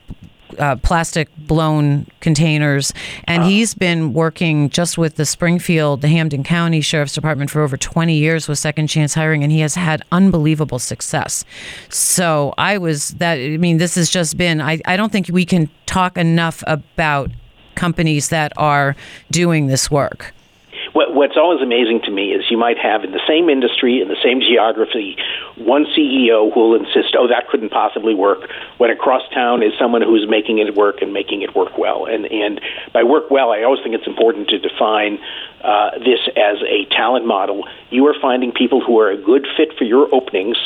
uh, 0.58 0.76
plastic 0.76 1.28
blown 1.36 2.06
containers. 2.20 2.92
And 3.25 3.44
he's 3.44 3.75
been 3.75 4.12
working 4.12 4.70
just 4.70 4.98
with 4.98 5.16
the 5.16 5.26
Springfield, 5.26 6.00
the 6.00 6.08
Hampden 6.08 6.42
County 6.44 6.80
Sheriff's 6.80 7.14
Department 7.14 7.50
for 7.50 7.62
over 7.62 7.76
20 7.76 8.14
years 8.14 8.48
with 8.48 8.58
second 8.58 8.88
chance 8.88 9.14
hiring, 9.14 9.42
and 9.42 9.52
he 9.52 9.60
has 9.60 9.75
had 9.75 10.02
unbelievable 10.12 10.78
success. 10.78 11.44
So 11.88 12.54
I 12.58 12.78
was 12.78 13.10
that, 13.14 13.34
I 13.34 13.56
mean, 13.56 13.78
this 13.78 13.94
has 13.94 14.10
just 14.10 14.36
been, 14.36 14.60
I, 14.60 14.80
I 14.86 14.96
don't 14.96 15.12
think 15.12 15.28
we 15.28 15.44
can 15.44 15.68
talk 15.86 16.16
enough 16.18 16.62
about 16.66 17.30
companies 17.75 18.30
that 18.30 18.52
are 18.56 18.96
doing 19.30 19.66
this 19.66 19.90
work. 19.90 20.32
What, 20.96 21.12
what's 21.14 21.36
always 21.36 21.60
amazing 21.60 22.00
to 22.06 22.10
me 22.10 22.32
is 22.32 22.48
you 22.48 22.56
might 22.56 22.78
have 22.78 23.04
in 23.04 23.12
the 23.12 23.20
same 23.28 23.50
industry, 23.50 24.00
in 24.00 24.08
the 24.08 24.16
same 24.24 24.40
geography, 24.40 25.14
one 25.58 25.84
CEO 25.92 26.48
who 26.54 26.58
will 26.58 26.74
insist, 26.74 27.14
oh, 27.18 27.28
that 27.28 27.48
couldn't 27.48 27.68
possibly 27.68 28.14
work, 28.14 28.48
when 28.78 28.88
across 28.88 29.20
town 29.28 29.62
is 29.62 29.72
someone 29.78 30.00
who's 30.00 30.26
making 30.26 30.56
it 30.56 30.74
work 30.74 31.02
and 31.02 31.12
making 31.12 31.42
it 31.42 31.54
work 31.54 31.76
well. 31.76 32.06
And, 32.06 32.24
and 32.24 32.62
by 32.94 33.02
work 33.02 33.30
well, 33.30 33.52
I 33.52 33.62
always 33.62 33.82
think 33.82 33.94
it's 33.94 34.06
important 34.06 34.48
to 34.48 34.58
define 34.58 35.18
uh, 35.62 35.98
this 35.98 36.32
as 36.32 36.64
a 36.64 36.86
talent 36.88 37.26
model. 37.26 37.68
You 37.90 38.06
are 38.06 38.14
finding 38.18 38.52
people 38.52 38.80
who 38.80 38.98
are 38.98 39.10
a 39.10 39.20
good 39.20 39.46
fit 39.54 39.76
for 39.76 39.84
your 39.84 40.08
openings 40.14 40.56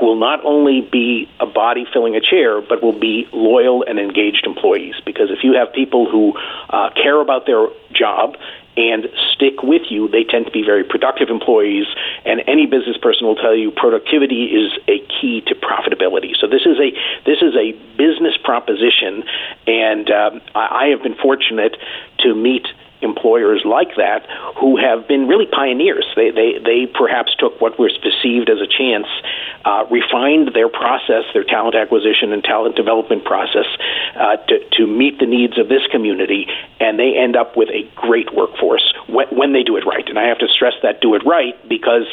who 0.00 0.06
will 0.06 0.18
not 0.18 0.44
only 0.44 0.80
be 0.80 1.30
a 1.38 1.46
body 1.46 1.86
filling 1.92 2.16
a 2.16 2.20
chair, 2.20 2.60
but 2.60 2.82
will 2.82 2.98
be 2.98 3.28
loyal 3.32 3.84
and 3.86 4.00
engaged 4.00 4.46
employees. 4.46 4.96
Because 5.06 5.30
if 5.30 5.44
you 5.44 5.54
have 5.54 5.72
people 5.72 6.10
who 6.10 6.34
uh, 6.70 6.90
care 6.90 7.20
about 7.20 7.46
their 7.46 7.68
job 7.94 8.34
and 8.76 9.08
stick 9.32 9.62
with 9.62 9.82
you, 9.90 10.08
they 10.08 10.24
tend 10.24 10.46
to 10.46 10.52
be 10.52 10.62
very 10.62 10.84
productive 10.84 11.28
employees. 11.28 11.86
And 12.24 12.42
any 12.46 12.66
business 12.66 12.96
person 12.96 13.26
will 13.26 13.36
tell 13.36 13.54
you 13.54 13.70
productivity 13.70 14.44
is 14.46 14.72
a 14.88 15.00
key 15.08 15.42
to 15.46 15.54
profitability. 15.54 16.36
So 16.38 16.46
this 16.46 16.62
is 16.66 16.78
a 16.78 16.92
this 17.24 17.40
is 17.40 17.54
a 17.56 17.72
business 17.96 18.36
proposition, 18.42 19.24
and 19.66 20.10
um, 20.10 20.40
I, 20.54 20.84
I 20.84 20.86
have 20.88 21.02
been 21.02 21.16
fortunate 21.16 21.76
to 22.20 22.34
meet 22.34 22.66
employers 23.02 23.62
like 23.64 23.96
that 23.96 24.26
who 24.58 24.76
have 24.76 25.06
been 25.08 25.28
really 25.28 25.46
pioneers. 25.46 26.06
They, 26.16 26.30
they, 26.30 26.58
they 26.64 26.86
perhaps 26.86 27.34
took 27.38 27.60
what 27.60 27.78
was 27.78 27.96
perceived 27.98 28.48
as 28.48 28.58
a 28.60 28.66
chance, 28.66 29.06
uh, 29.64 29.84
refined 29.90 30.54
their 30.54 30.68
process, 30.68 31.24
their 31.32 31.44
talent 31.44 31.74
acquisition 31.74 32.32
and 32.32 32.42
talent 32.42 32.76
development 32.76 33.24
process 33.24 33.66
uh, 34.16 34.36
to, 34.48 34.58
to 34.72 34.86
meet 34.86 35.18
the 35.18 35.26
needs 35.26 35.58
of 35.58 35.68
this 35.68 35.86
community, 35.90 36.46
and 36.80 36.98
they 36.98 37.16
end 37.16 37.36
up 37.36 37.56
with 37.56 37.68
a 37.70 37.88
great 37.94 38.32
workforce 38.34 38.94
when, 39.08 39.28
when 39.28 39.52
they 39.52 39.62
do 39.62 39.76
it 39.76 39.84
right. 39.84 40.08
And 40.08 40.18
I 40.18 40.28
have 40.28 40.38
to 40.38 40.48
stress 40.48 40.74
that 40.82 41.00
do 41.00 41.14
it 41.14 41.22
right 41.24 41.56
because 41.68 42.06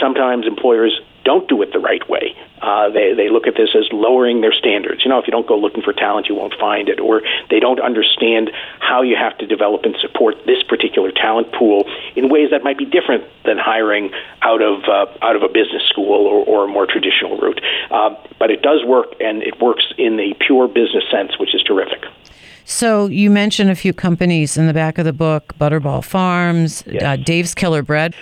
sometimes 0.00 0.46
employers 0.46 1.00
don't 1.28 1.46
do 1.46 1.60
it 1.60 1.74
the 1.74 1.78
right 1.78 2.08
way. 2.08 2.34
Uh, 2.62 2.88
they 2.88 3.12
they 3.12 3.28
look 3.28 3.46
at 3.46 3.54
this 3.54 3.76
as 3.76 3.86
lowering 3.92 4.40
their 4.40 4.52
standards. 4.52 5.04
You 5.04 5.10
know, 5.10 5.18
if 5.18 5.26
you 5.26 5.30
don't 5.30 5.46
go 5.46 5.58
looking 5.58 5.82
for 5.82 5.92
talent, 5.92 6.26
you 6.26 6.34
won't 6.34 6.54
find 6.58 6.88
it, 6.88 6.98
or 7.00 7.20
they 7.50 7.60
don't 7.60 7.80
understand 7.80 8.50
how 8.80 9.02
you 9.02 9.14
have 9.14 9.36
to 9.38 9.46
develop 9.46 9.84
and 9.84 9.94
support 10.00 10.36
this 10.46 10.62
particular 10.62 11.12
talent 11.12 11.52
pool 11.52 11.84
in 12.16 12.30
ways 12.30 12.48
that 12.50 12.64
might 12.64 12.78
be 12.78 12.86
different 12.86 13.24
than 13.44 13.58
hiring 13.58 14.10
out 14.40 14.62
of 14.62 14.84
uh, 14.88 15.04
out 15.20 15.36
of 15.36 15.42
a 15.42 15.48
business 15.48 15.84
school 15.92 16.26
or, 16.26 16.40
or 16.46 16.64
a 16.64 16.68
more 16.68 16.86
traditional 16.86 17.36
route. 17.36 17.60
Uh, 17.90 18.16
but 18.38 18.50
it 18.50 18.62
does 18.62 18.82
work, 18.86 19.12
and 19.20 19.42
it 19.42 19.60
works 19.60 19.84
in 19.98 20.16
the 20.16 20.34
pure 20.40 20.66
business 20.66 21.04
sense, 21.12 21.38
which 21.38 21.54
is 21.54 21.62
terrific. 21.62 22.06
So 22.64 23.06
you 23.06 23.30
mentioned 23.30 23.70
a 23.70 23.74
few 23.74 23.94
companies 23.94 24.58
in 24.58 24.66
the 24.66 24.74
back 24.74 24.98
of 24.98 25.04
the 25.04 25.12
book: 25.12 25.54
Butterball 25.60 26.02
Farms, 26.04 26.84
yes. 26.86 27.02
uh, 27.02 27.16
Dave's 27.16 27.54
Killer 27.54 27.82
Bread. 27.82 28.14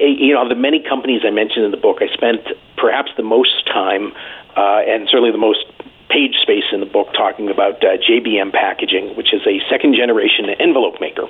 You 0.00 0.34
know, 0.34 0.48
the 0.48 0.54
many 0.54 0.80
companies 0.80 1.22
I 1.26 1.30
mentioned 1.30 1.64
in 1.64 1.70
the 1.70 1.76
book, 1.76 1.98
I 2.00 2.12
spent 2.12 2.40
perhaps 2.76 3.10
the 3.16 3.22
most 3.22 3.66
time 3.66 4.12
uh, 4.56 4.80
and 4.88 5.08
certainly 5.08 5.30
the 5.30 5.38
most 5.38 5.64
page 6.08 6.34
space 6.42 6.64
in 6.72 6.80
the 6.80 6.86
book 6.86 7.12
talking 7.14 7.48
about 7.48 7.84
uh, 7.84 7.96
JBM 7.96 8.52
Packaging, 8.52 9.14
which 9.16 9.32
is 9.32 9.42
a 9.46 9.60
second 9.70 9.94
generation 9.94 10.50
envelope 10.58 11.00
maker. 11.00 11.28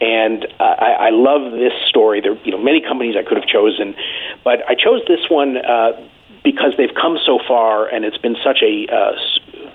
And 0.00 0.44
uh, 0.60 0.74
I, 0.78 1.08
I 1.08 1.10
love 1.10 1.52
this 1.52 1.72
story. 1.88 2.20
There, 2.20 2.34
you 2.44 2.50
know, 2.50 2.58
many 2.58 2.80
companies 2.80 3.16
I 3.16 3.22
could 3.22 3.38
have 3.38 3.46
chosen, 3.46 3.94
but 4.44 4.60
I 4.68 4.74
chose 4.74 5.00
this 5.08 5.30
one 5.30 5.56
uh, 5.56 5.92
because 6.44 6.74
they've 6.76 6.94
come 6.94 7.18
so 7.24 7.38
far, 7.46 7.86
and 7.86 8.04
it's 8.04 8.18
been 8.18 8.36
such 8.44 8.62
a 8.62 8.86
uh, 8.92 9.12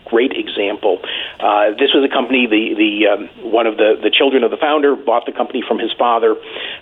great 0.09 0.31
example. 0.33 0.99
Uh, 1.39 1.71
this 1.77 1.93
was 1.93 2.03
a 2.03 2.11
company. 2.11 2.47
The 2.47 2.73
the 2.75 2.91
um, 3.07 3.51
one 3.51 3.67
of 3.67 3.77
the 3.77 3.99
the 4.01 4.09
children 4.09 4.43
of 4.43 4.51
the 4.51 4.57
founder 4.57 4.95
bought 4.95 5.25
the 5.25 5.31
company 5.31 5.63
from 5.67 5.79
his 5.79 5.91
father, 5.93 6.35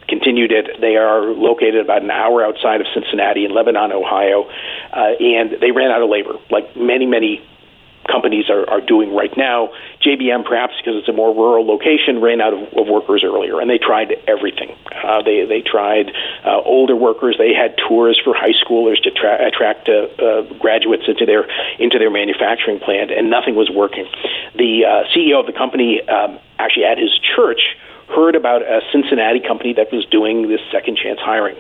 continued 0.08 0.52
it. 0.52 0.80
They 0.80 0.96
are 0.96 1.34
located 1.34 1.82
about 1.84 2.02
an 2.02 2.12
hour 2.12 2.44
outside 2.44 2.82
of 2.82 2.88
Cincinnati 2.94 3.46
in 3.46 3.54
Lebanon, 3.54 3.92
Ohio, 3.92 4.50
uh, 4.94 5.18
and 5.20 5.58
they 5.62 5.72
ran 5.72 5.92
out 5.92 6.02
of 6.02 6.10
labor, 6.10 6.38
like 6.50 6.76
many 6.76 7.06
many 7.06 7.42
companies 8.08 8.50
are, 8.50 8.70
are 8.70 8.82
doing 8.82 9.14
right 9.14 9.36
now. 9.38 9.70
JBM, 10.02 10.46
perhaps 10.46 10.74
because 10.78 10.96
it's 10.96 11.10
a 11.10 11.14
more 11.14 11.34
rural 11.34 11.66
location, 11.66 12.22
ran 12.22 12.42
out 12.42 12.54
of, 12.54 12.62
of 12.74 12.88
workers 12.88 13.24
earlier, 13.24 13.60
and 13.60 13.70
they 13.70 13.78
tried 13.78 14.14
everything. 14.28 14.76
Uh, 14.92 15.22
they 15.22 15.46
they 15.46 15.62
tried 15.62 16.12
uh, 16.46 16.62
older 16.62 16.96
workers. 16.96 17.36
They 17.38 17.54
had 17.54 17.76
tours 17.78 18.20
for 18.24 18.34
high 18.34 18.54
schoolers 18.54 19.02
to 19.04 19.12
tra- 19.12 19.48
attract 19.48 19.90
uh, 19.90 20.08
uh, 20.22 20.42
graduates 20.60 21.04
into 21.08 21.26
their 21.26 21.46
into 21.80 22.00
their 22.00 22.12
manufacturing 22.12 22.80
plant, 22.80 23.12
and 23.12 23.30
nothing 23.30 23.56
was 23.56 23.70
working. 23.70 24.06
The 24.56 24.86
uh, 24.86 25.04
CEO 25.16 25.40
of 25.40 25.46
the 25.46 25.54
company, 25.54 26.02
um, 26.08 26.40
actually 26.60 26.86
at 26.86 26.98
his 26.98 27.12
church, 27.36 27.76
heard 28.10 28.36
about 28.36 28.62
a 28.62 28.82
Cincinnati 28.92 29.40
company 29.40 29.74
that 29.74 29.92
was 29.92 30.06
doing 30.06 30.48
this 30.48 30.62
second 30.72 30.98
chance 30.98 31.20
hiring, 31.20 31.58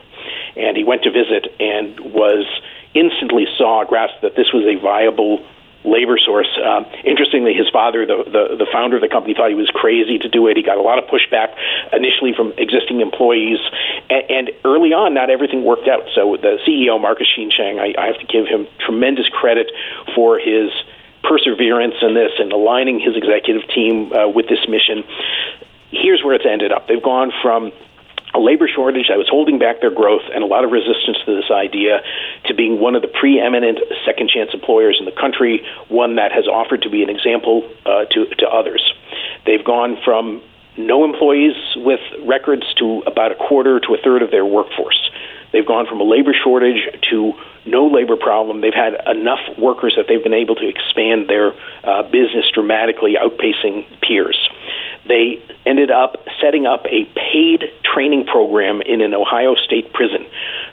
and 0.56 0.78
he 0.78 0.84
went 0.84 1.04
to 1.04 1.12
visit 1.12 1.48
and 1.60 2.00
was 2.00 2.46
instantly 2.94 3.46
saw 3.58 3.84
grasped 3.84 4.22
that 4.22 4.36
this 4.36 4.54
was 4.54 4.64
a 4.64 4.80
viable 4.82 5.46
labor 5.86 6.18
source. 6.18 6.50
Um, 6.58 6.86
interestingly, 7.04 7.54
his 7.54 7.70
father, 7.70 8.06
the, 8.06 8.24
the, 8.26 8.66
the 8.66 8.68
founder 8.72 8.98
of 8.98 9.02
the 9.02 9.10
company, 9.10 9.34
thought 9.34 9.50
he 9.50 9.56
was 9.56 9.70
crazy 9.70 10.18
to 10.20 10.30
do 10.30 10.48
it. 10.48 10.58
He 10.58 10.64
got 10.64 10.78
a 10.78 10.82
lot 10.82 10.98
of 10.98 11.06
pushback 11.06 11.56
initially 11.94 12.34
from 12.34 12.54
existing 12.58 13.02
employees, 13.02 13.60
and, 14.10 14.24
and 14.30 14.46
early 14.66 14.94
on, 14.94 15.14
not 15.14 15.30
everything 15.30 15.64
worked 15.64 15.88
out. 15.88 16.04
So 16.14 16.38
the 16.38 16.58
CEO, 16.68 17.00
Marcus 17.00 17.28
Sheanshang, 17.28 17.80
I, 17.80 17.94
I 18.02 18.08
have 18.08 18.20
to 18.20 18.28
give 18.28 18.48
him 18.48 18.68
tremendous 18.80 19.30
credit 19.30 19.72
for 20.14 20.40
his 20.40 20.72
perseverance 21.24 21.96
in 22.02 22.14
this 22.14 22.32
and 22.38 22.52
aligning 22.52 23.00
his 23.00 23.16
executive 23.16 23.68
team 23.70 24.14
uh, 24.14 24.28
with 24.28 24.48
this 24.48 24.68
mission. 24.68 25.04
Here's 25.92 26.24
where 26.24 26.36
it's 26.36 26.46
ended 26.46 26.72
up. 26.72 26.88
They've 26.88 27.02
gone 27.02 27.32
from 27.42 27.72
a 28.36 28.40
labor 28.40 28.68
shortage 28.68 29.08
that 29.08 29.18
was 29.18 29.30
holding 29.30 29.58
back 29.58 29.80
their 29.80 29.94
growth 29.94 30.24
and 30.34 30.44
a 30.44 30.48
lot 30.48 30.64
of 30.64 30.72
resistance 30.72 31.18
to 31.26 31.36
this 31.36 31.50
idea 31.50 32.04
to 32.46 32.54
being 32.54 32.80
one 32.80 32.96
of 32.96 33.02
the 33.02 33.08
preeminent 33.08 33.80
second 34.06 34.30
chance 34.30 34.52
employers 34.54 34.98
in 35.00 35.06
the 35.06 35.16
country, 35.16 35.64
one 35.88 36.18
that 36.18 36.32
has 36.32 36.46
offered 36.46 36.82
to 36.84 36.90
be 36.90 37.02
an 37.02 37.10
example 37.10 37.64
uh, 37.86 38.04
to, 38.12 38.28
to 38.38 38.46
others. 38.48 38.84
They've 39.46 39.64
gone 39.64 39.98
from 40.04 40.44
no 40.78 41.06
employees 41.06 41.56
with 41.78 42.02
records 42.28 42.64
to 42.76 43.02
about 43.08 43.32
a 43.32 43.36
quarter 43.36 43.80
to 43.80 43.94
a 43.96 43.98
third 44.04 44.22
of 44.22 44.32
their 44.32 44.46
workforce. 44.46 45.00
They've 45.54 45.66
gone 45.66 45.88
from 45.88 46.02
a 46.02 46.04
labor 46.04 46.36
shortage 46.36 46.84
to 47.12 47.34
no 47.66 47.88
labor 47.88 48.18
problem. 48.18 48.60
They've 48.60 48.74
had 48.76 49.00
enough 49.08 49.40
workers 49.58 49.94
that 49.96 50.06
they've 50.10 50.22
been 50.22 50.34
able 50.34 50.56
to 50.56 50.68
expand 50.68 51.30
their 51.30 51.54
uh, 51.84 52.04
business 52.04 52.46
dramatically, 52.54 53.16
outpacing 53.16 53.86
peers. 54.02 54.38
They 55.08 55.42
ended 55.66 55.92
up 55.92 56.18
setting 56.42 56.66
up 56.66 56.86
a 56.86 57.06
paid 57.16 57.72
training 57.84 58.26
program 58.26 58.82
in 58.82 59.02
an 59.02 59.14
Ohio 59.14 59.56
state 59.56 59.94
prison. 59.94 60.26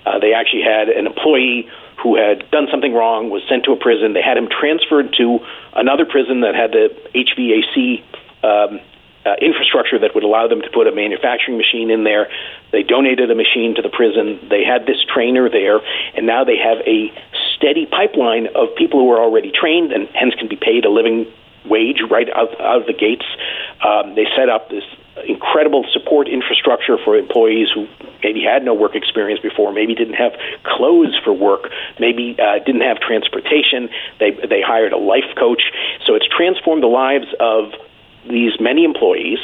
Uh, 0.06 0.18
they 0.18 0.32
actually 0.32 0.62
had 0.62 0.88
an 0.88 1.06
employee 1.06 1.68
who 2.02 2.16
had 2.16 2.50
done 2.50 2.66
something 2.70 2.92
wrong, 2.92 3.30
was 3.30 3.42
sent 3.48 3.64
to 3.64 3.72
a 3.72 3.76
prison. 3.76 4.12
They 4.12 4.22
had 4.22 4.36
him 4.36 4.48
transferred 4.48 5.14
to 5.18 5.38
another 5.74 6.04
prison 6.04 6.40
that 6.40 6.54
had 6.54 6.72
the 6.72 6.90
HVAC 7.14 8.02
um, 8.42 8.80
uh, 9.24 9.34
infrastructure 9.40 9.98
that 10.00 10.14
would 10.14 10.24
allow 10.24 10.48
them 10.48 10.62
to 10.62 10.70
put 10.70 10.88
a 10.88 10.92
manufacturing 10.92 11.56
machine 11.56 11.90
in 11.90 12.02
there. 12.02 12.28
They 12.72 12.82
donated 12.82 13.30
a 13.30 13.36
machine 13.36 13.76
to 13.76 13.82
the 13.82 13.88
prison. 13.88 14.40
They 14.50 14.64
had 14.64 14.86
this 14.86 14.98
trainer 15.14 15.48
there, 15.48 15.78
and 16.16 16.26
now 16.26 16.42
they 16.42 16.58
have 16.58 16.78
a 16.86 17.12
steady 17.54 17.86
pipeline 17.86 18.48
of 18.56 18.74
people 18.74 18.98
who 18.98 19.10
are 19.12 19.22
already 19.22 19.52
trained 19.52 19.92
and 19.92 20.08
hence 20.08 20.34
can 20.34 20.48
be 20.48 20.56
paid 20.56 20.84
a 20.84 20.90
living 20.90 21.30
wage 21.68 22.02
right 22.10 22.28
out, 22.34 22.60
out 22.60 22.80
of 22.80 22.86
the 22.86 22.92
gates. 22.92 23.26
Um, 23.84 24.14
they 24.14 24.26
set 24.36 24.48
up 24.48 24.70
this 24.70 24.84
incredible 25.26 25.84
support 25.92 26.28
infrastructure 26.28 26.96
for 27.04 27.16
employees 27.16 27.68
who 27.74 27.86
maybe 28.22 28.42
had 28.42 28.64
no 28.64 28.74
work 28.74 28.94
experience 28.94 29.40
before, 29.40 29.72
maybe 29.72 29.94
didn't 29.94 30.14
have 30.14 30.32
clothes 30.64 31.16
for 31.22 31.32
work, 31.32 31.70
maybe 31.98 32.36
uh, 32.38 32.58
didn't 32.64 32.80
have 32.80 32.98
transportation. 33.00 33.88
They 34.18 34.30
they 34.30 34.62
hired 34.62 34.92
a 34.92 34.98
life 34.98 35.28
coach, 35.38 35.62
so 36.06 36.14
it's 36.14 36.26
transformed 36.26 36.82
the 36.82 36.88
lives 36.88 37.26
of 37.40 37.72
these 38.28 38.58
many 38.60 38.84
employees. 38.84 39.38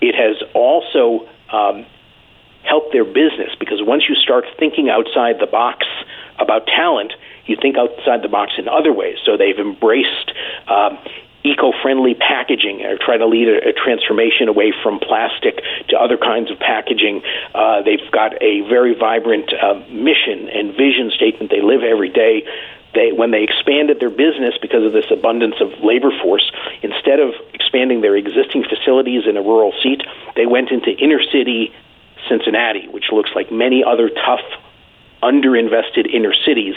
It 0.00 0.14
has 0.14 0.36
also 0.54 1.28
um, 1.52 1.86
helped 2.64 2.92
their 2.92 3.04
business 3.04 3.54
because 3.58 3.80
once 3.82 4.04
you 4.08 4.14
start 4.14 4.44
thinking 4.58 4.88
outside 4.88 5.40
the 5.40 5.46
box 5.46 5.86
about 6.38 6.66
talent, 6.66 7.12
you 7.46 7.56
think 7.60 7.76
outside 7.76 8.22
the 8.22 8.28
box 8.28 8.52
in 8.58 8.68
other 8.68 8.92
ways. 8.92 9.16
So 9.24 9.36
they've 9.36 9.58
embraced 9.58 10.32
um, 10.68 10.98
eco-friendly 11.44 12.14
packaging 12.14 12.84
or 12.84 12.98
try 12.98 13.16
to 13.16 13.26
lead 13.26 13.48
a, 13.48 13.68
a, 13.68 13.72
transformation 13.72 14.48
away 14.48 14.72
from 14.82 14.98
plastic 14.98 15.62
to 15.88 15.96
other 15.96 16.16
kinds 16.16 16.50
of 16.50 16.58
packaging. 16.58 17.22
Uh, 17.54 17.80
they've 17.82 18.10
got 18.10 18.34
a 18.42 18.62
very 18.68 18.94
vibrant 18.94 19.52
uh, 19.54 19.74
mission 19.88 20.48
and 20.48 20.74
vision 20.76 21.10
statement. 21.14 21.50
They 21.50 21.62
live 21.62 21.82
every 21.82 22.10
day 22.10 22.44
they 22.94 23.12
when 23.12 23.30
they 23.30 23.42
expanded 23.42 24.00
their 24.00 24.10
business 24.10 24.54
because 24.60 24.84
of 24.84 24.92
this 24.92 25.04
abundance 25.10 25.56
of 25.60 25.68
labor 25.84 26.10
force, 26.22 26.50
instead 26.82 27.20
of 27.20 27.34
expanding 27.52 28.00
their 28.00 28.16
existing 28.16 28.64
facilities 28.64 29.26
in 29.26 29.36
a 29.36 29.42
rural 29.42 29.72
seat, 29.82 30.02
they 30.36 30.46
went 30.46 30.70
into 30.70 30.90
inner 30.90 31.22
city 31.22 31.72
Cincinnati, 32.28 32.88
which 32.88 33.06
looks 33.12 33.30
like 33.34 33.52
many 33.52 33.84
other 33.84 34.08
tough 34.08 34.44
underinvested 35.22 36.12
inner 36.12 36.32
cities 36.46 36.74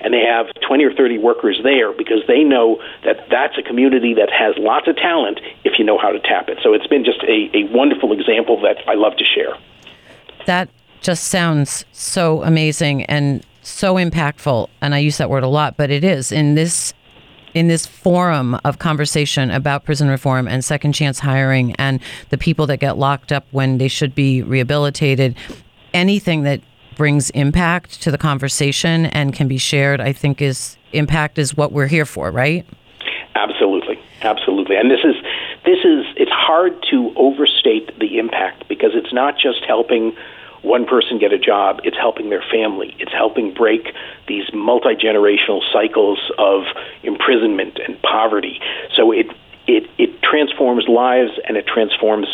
and 0.00 0.12
they 0.12 0.22
have 0.22 0.46
20 0.66 0.84
or 0.84 0.92
30 0.94 1.18
workers 1.18 1.60
there 1.62 1.92
because 1.92 2.20
they 2.26 2.42
know 2.42 2.80
that 3.04 3.26
that's 3.30 3.56
a 3.58 3.62
community 3.62 4.14
that 4.14 4.30
has 4.30 4.54
lots 4.58 4.88
of 4.88 4.96
talent 4.96 5.40
if 5.64 5.78
you 5.78 5.84
know 5.84 5.98
how 5.98 6.10
to 6.10 6.20
tap 6.20 6.48
it. 6.48 6.58
So 6.62 6.74
it's 6.74 6.86
been 6.86 7.04
just 7.04 7.22
a, 7.22 7.50
a 7.54 7.64
wonderful 7.72 8.12
example 8.12 8.60
that 8.62 8.76
I 8.86 8.94
love 8.94 9.16
to 9.16 9.24
share. 9.24 9.56
That 10.46 10.68
just 11.00 11.24
sounds 11.24 11.84
so 11.92 12.42
amazing 12.42 13.04
and 13.04 13.44
so 13.62 13.94
impactful 13.94 14.68
and 14.80 14.94
I 14.94 14.98
use 14.98 15.18
that 15.18 15.30
word 15.30 15.42
a 15.42 15.48
lot, 15.48 15.76
but 15.76 15.90
it 15.90 16.04
is 16.04 16.32
in 16.32 16.54
this 16.54 16.94
in 17.54 17.68
this 17.68 17.86
forum 17.86 18.54
of 18.64 18.78
conversation 18.78 19.50
about 19.50 19.82
prison 19.82 20.08
reform 20.08 20.46
and 20.46 20.62
second 20.62 20.92
chance 20.92 21.18
hiring 21.18 21.74
and 21.76 22.00
the 22.28 22.36
people 22.36 22.66
that 22.66 22.80
get 22.80 22.98
locked 22.98 23.32
up 23.32 23.46
when 23.50 23.78
they 23.78 23.88
should 23.88 24.14
be 24.14 24.42
rehabilitated 24.42 25.34
anything 25.94 26.42
that 26.42 26.60
brings 26.96 27.30
impact 27.30 28.02
to 28.02 28.10
the 28.10 28.18
conversation 28.18 29.06
and 29.06 29.32
can 29.34 29.48
be 29.48 29.58
shared, 29.58 30.00
I 30.00 30.12
think 30.12 30.42
is 30.42 30.76
impact 30.92 31.38
is 31.38 31.56
what 31.56 31.72
we're 31.72 31.86
here 31.86 32.06
for, 32.06 32.30
right? 32.30 32.66
Absolutely. 33.34 33.98
Absolutely. 34.22 34.76
And 34.76 34.90
this 34.90 35.04
is 35.04 35.14
this 35.64 35.78
is 35.84 36.04
it's 36.16 36.32
hard 36.32 36.74
to 36.90 37.12
overstate 37.16 37.96
the 37.98 38.18
impact 38.18 38.66
because 38.68 38.92
it's 38.94 39.12
not 39.12 39.38
just 39.38 39.64
helping 39.66 40.16
one 40.62 40.84
person 40.84 41.18
get 41.18 41.32
a 41.32 41.38
job, 41.38 41.80
it's 41.84 41.96
helping 41.96 42.30
their 42.30 42.42
family. 42.50 42.96
It's 42.98 43.12
helping 43.12 43.54
break 43.54 43.94
these 44.26 44.44
multi-generational 44.52 45.60
cycles 45.72 46.18
of 46.38 46.64
imprisonment 47.02 47.78
and 47.86 48.00
poverty. 48.02 48.60
So 48.96 49.12
it 49.12 49.26
it 49.66 49.88
it 49.98 50.22
transforms 50.22 50.88
lives 50.88 51.32
and 51.46 51.56
it 51.56 51.66
transforms 51.66 52.26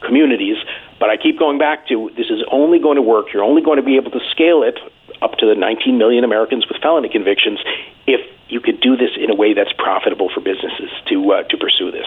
communities. 0.00 0.56
But 0.98 1.10
I 1.10 1.16
keep 1.16 1.38
going 1.38 1.58
back 1.58 1.86
to 1.88 2.10
this 2.16 2.26
is 2.26 2.42
only 2.50 2.78
going 2.78 2.96
to 2.96 3.02
work. 3.02 3.26
You're 3.32 3.44
only 3.44 3.62
going 3.62 3.76
to 3.76 3.82
be 3.82 3.96
able 3.96 4.10
to 4.10 4.20
scale 4.30 4.62
it 4.62 4.78
up 5.22 5.38
to 5.38 5.46
the 5.46 5.54
19 5.54 5.98
million 5.98 6.24
Americans 6.24 6.66
with 6.68 6.80
felony 6.82 7.08
convictions 7.08 7.58
if 8.06 8.20
you 8.48 8.60
could 8.60 8.80
do 8.80 8.96
this 8.96 9.10
in 9.16 9.30
a 9.30 9.34
way 9.34 9.54
that's 9.54 9.72
profitable 9.72 10.30
for 10.32 10.40
businesses 10.40 10.90
to 11.08 11.32
uh, 11.32 11.42
to 11.44 11.56
pursue 11.56 11.90
this. 11.90 12.06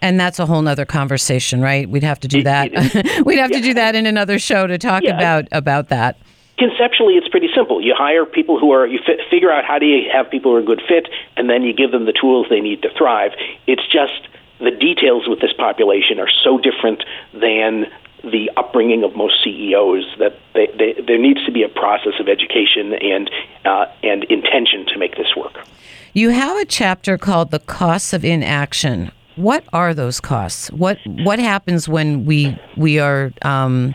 And 0.00 0.18
that's 0.18 0.38
a 0.38 0.46
whole 0.46 0.62
nother 0.62 0.84
conversation, 0.84 1.60
right? 1.60 1.88
We'd 1.88 2.02
have 2.02 2.20
to 2.20 2.28
do 2.28 2.42
that. 2.42 2.70
We'd 3.24 3.38
have 3.38 3.50
yeah. 3.50 3.58
to 3.58 3.62
do 3.62 3.74
that 3.74 3.94
in 3.94 4.06
another 4.06 4.38
show 4.38 4.66
to 4.66 4.78
talk 4.78 5.02
yeah. 5.02 5.14
about 5.14 5.48
about 5.52 5.88
that. 5.88 6.18
Conceptually, 6.56 7.14
it's 7.14 7.28
pretty 7.28 7.48
simple. 7.54 7.80
You 7.80 7.94
hire 7.96 8.24
people 8.24 8.58
who 8.58 8.70
are 8.70 8.86
you 8.86 9.00
f- 9.06 9.26
figure 9.30 9.50
out 9.50 9.64
how 9.64 9.78
do 9.78 9.86
you 9.86 10.08
have 10.12 10.30
people 10.30 10.52
who 10.52 10.58
are 10.58 10.60
a 10.60 10.64
good 10.64 10.82
fit, 10.86 11.08
and 11.36 11.50
then 11.50 11.62
you 11.62 11.72
give 11.72 11.90
them 11.90 12.06
the 12.06 12.12
tools 12.12 12.46
they 12.48 12.60
need 12.60 12.82
to 12.82 12.90
thrive. 12.96 13.32
It's 13.66 13.82
just 13.86 14.28
the 14.60 14.70
details 14.70 15.26
with 15.26 15.40
this 15.40 15.52
population 15.52 16.20
are 16.20 16.30
so 16.44 16.58
different 16.58 17.02
than 17.32 17.86
the 18.30 18.50
upbringing 18.56 19.04
of 19.04 19.16
most 19.16 19.42
CEOs 19.42 20.04
that 20.18 20.38
they, 20.54 20.66
they, 20.78 21.00
there 21.06 21.18
needs 21.18 21.44
to 21.44 21.52
be 21.52 21.62
a 21.62 21.68
process 21.68 22.14
of 22.20 22.28
education 22.28 22.94
and 22.94 23.30
uh, 23.64 23.86
and 24.02 24.24
intention 24.24 24.86
to 24.86 24.98
make 24.98 25.16
this 25.16 25.34
work. 25.36 25.54
You 26.12 26.30
have 26.30 26.56
a 26.58 26.64
chapter 26.64 27.18
called 27.18 27.50
"The 27.50 27.60
Costs 27.60 28.12
of 28.12 28.24
Inaction." 28.24 29.10
What 29.36 29.64
are 29.72 29.94
those 29.94 30.20
costs? 30.20 30.70
What 30.70 30.98
what 31.06 31.38
happens 31.38 31.88
when 31.88 32.24
we 32.24 32.58
we 32.76 32.98
are 32.98 33.32
um, 33.42 33.94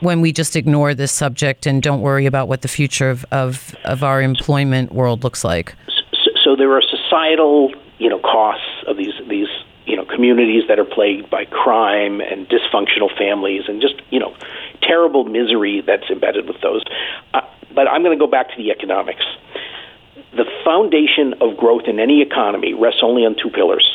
when 0.00 0.20
we 0.20 0.32
just 0.32 0.56
ignore 0.56 0.94
this 0.94 1.12
subject 1.12 1.66
and 1.66 1.82
don't 1.82 2.00
worry 2.00 2.26
about 2.26 2.48
what 2.48 2.62
the 2.62 2.68
future 2.68 3.08
of, 3.10 3.24
of, 3.32 3.74
of 3.84 4.02
our 4.04 4.20
employment 4.20 4.92
world 4.92 5.24
looks 5.24 5.42
like? 5.42 5.74
So, 6.12 6.30
so 6.44 6.56
there 6.56 6.72
are 6.72 6.82
societal 6.82 7.72
you 7.98 8.08
know 8.08 8.18
costs 8.18 8.84
of 8.86 8.96
these 8.96 9.14
these 9.28 9.48
you 9.86 9.96
know 9.96 10.04
communities 10.04 10.64
that 10.68 10.78
are 10.78 10.84
plagued 10.84 11.30
by 11.30 11.44
crime 11.46 12.20
and 12.20 12.48
dysfunctional 12.48 13.16
families 13.16 13.62
and 13.68 13.80
just 13.80 13.94
you 14.10 14.20
know 14.20 14.34
terrible 14.82 15.24
misery 15.24 15.82
that's 15.86 16.10
embedded 16.10 16.46
with 16.46 16.60
those. 16.60 16.82
Uh, 17.34 17.40
but 17.74 17.88
I'm 17.88 18.02
going 18.02 18.16
to 18.16 18.22
go 18.22 18.30
back 18.30 18.50
to 18.50 18.56
the 18.56 18.70
economics. 18.70 19.24
The 20.36 20.44
foundation 20.64 21.34
of 21.40 21.56
growth 21.56 21.84
in 21.86 21.98
any 21.98 22.20
economy 22.20 22.74
rests 22.74 23.00
only 23.02 23.24
on 23.24 23.36
two 23.40 23.50
pillars: 23.50 23.88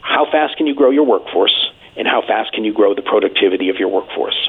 how 0.00 0.24
fast 0.30 0.56
can 0.56 0.66
you 0.66 0.74
grow 0.74 0.90
your 0.90 1.04
workforce, 1.04 1.70
and 1.96 2.08
how 2.08 2.22
fast 2.26 2.52
can 2.52 2.64
you 2.64 2.72
grow 2.72 2.94
the 2.94 3.02
productivity 3.02 3.68
of 3.68 3.76
your 3.76 3.88
workforce. 3.88 4.48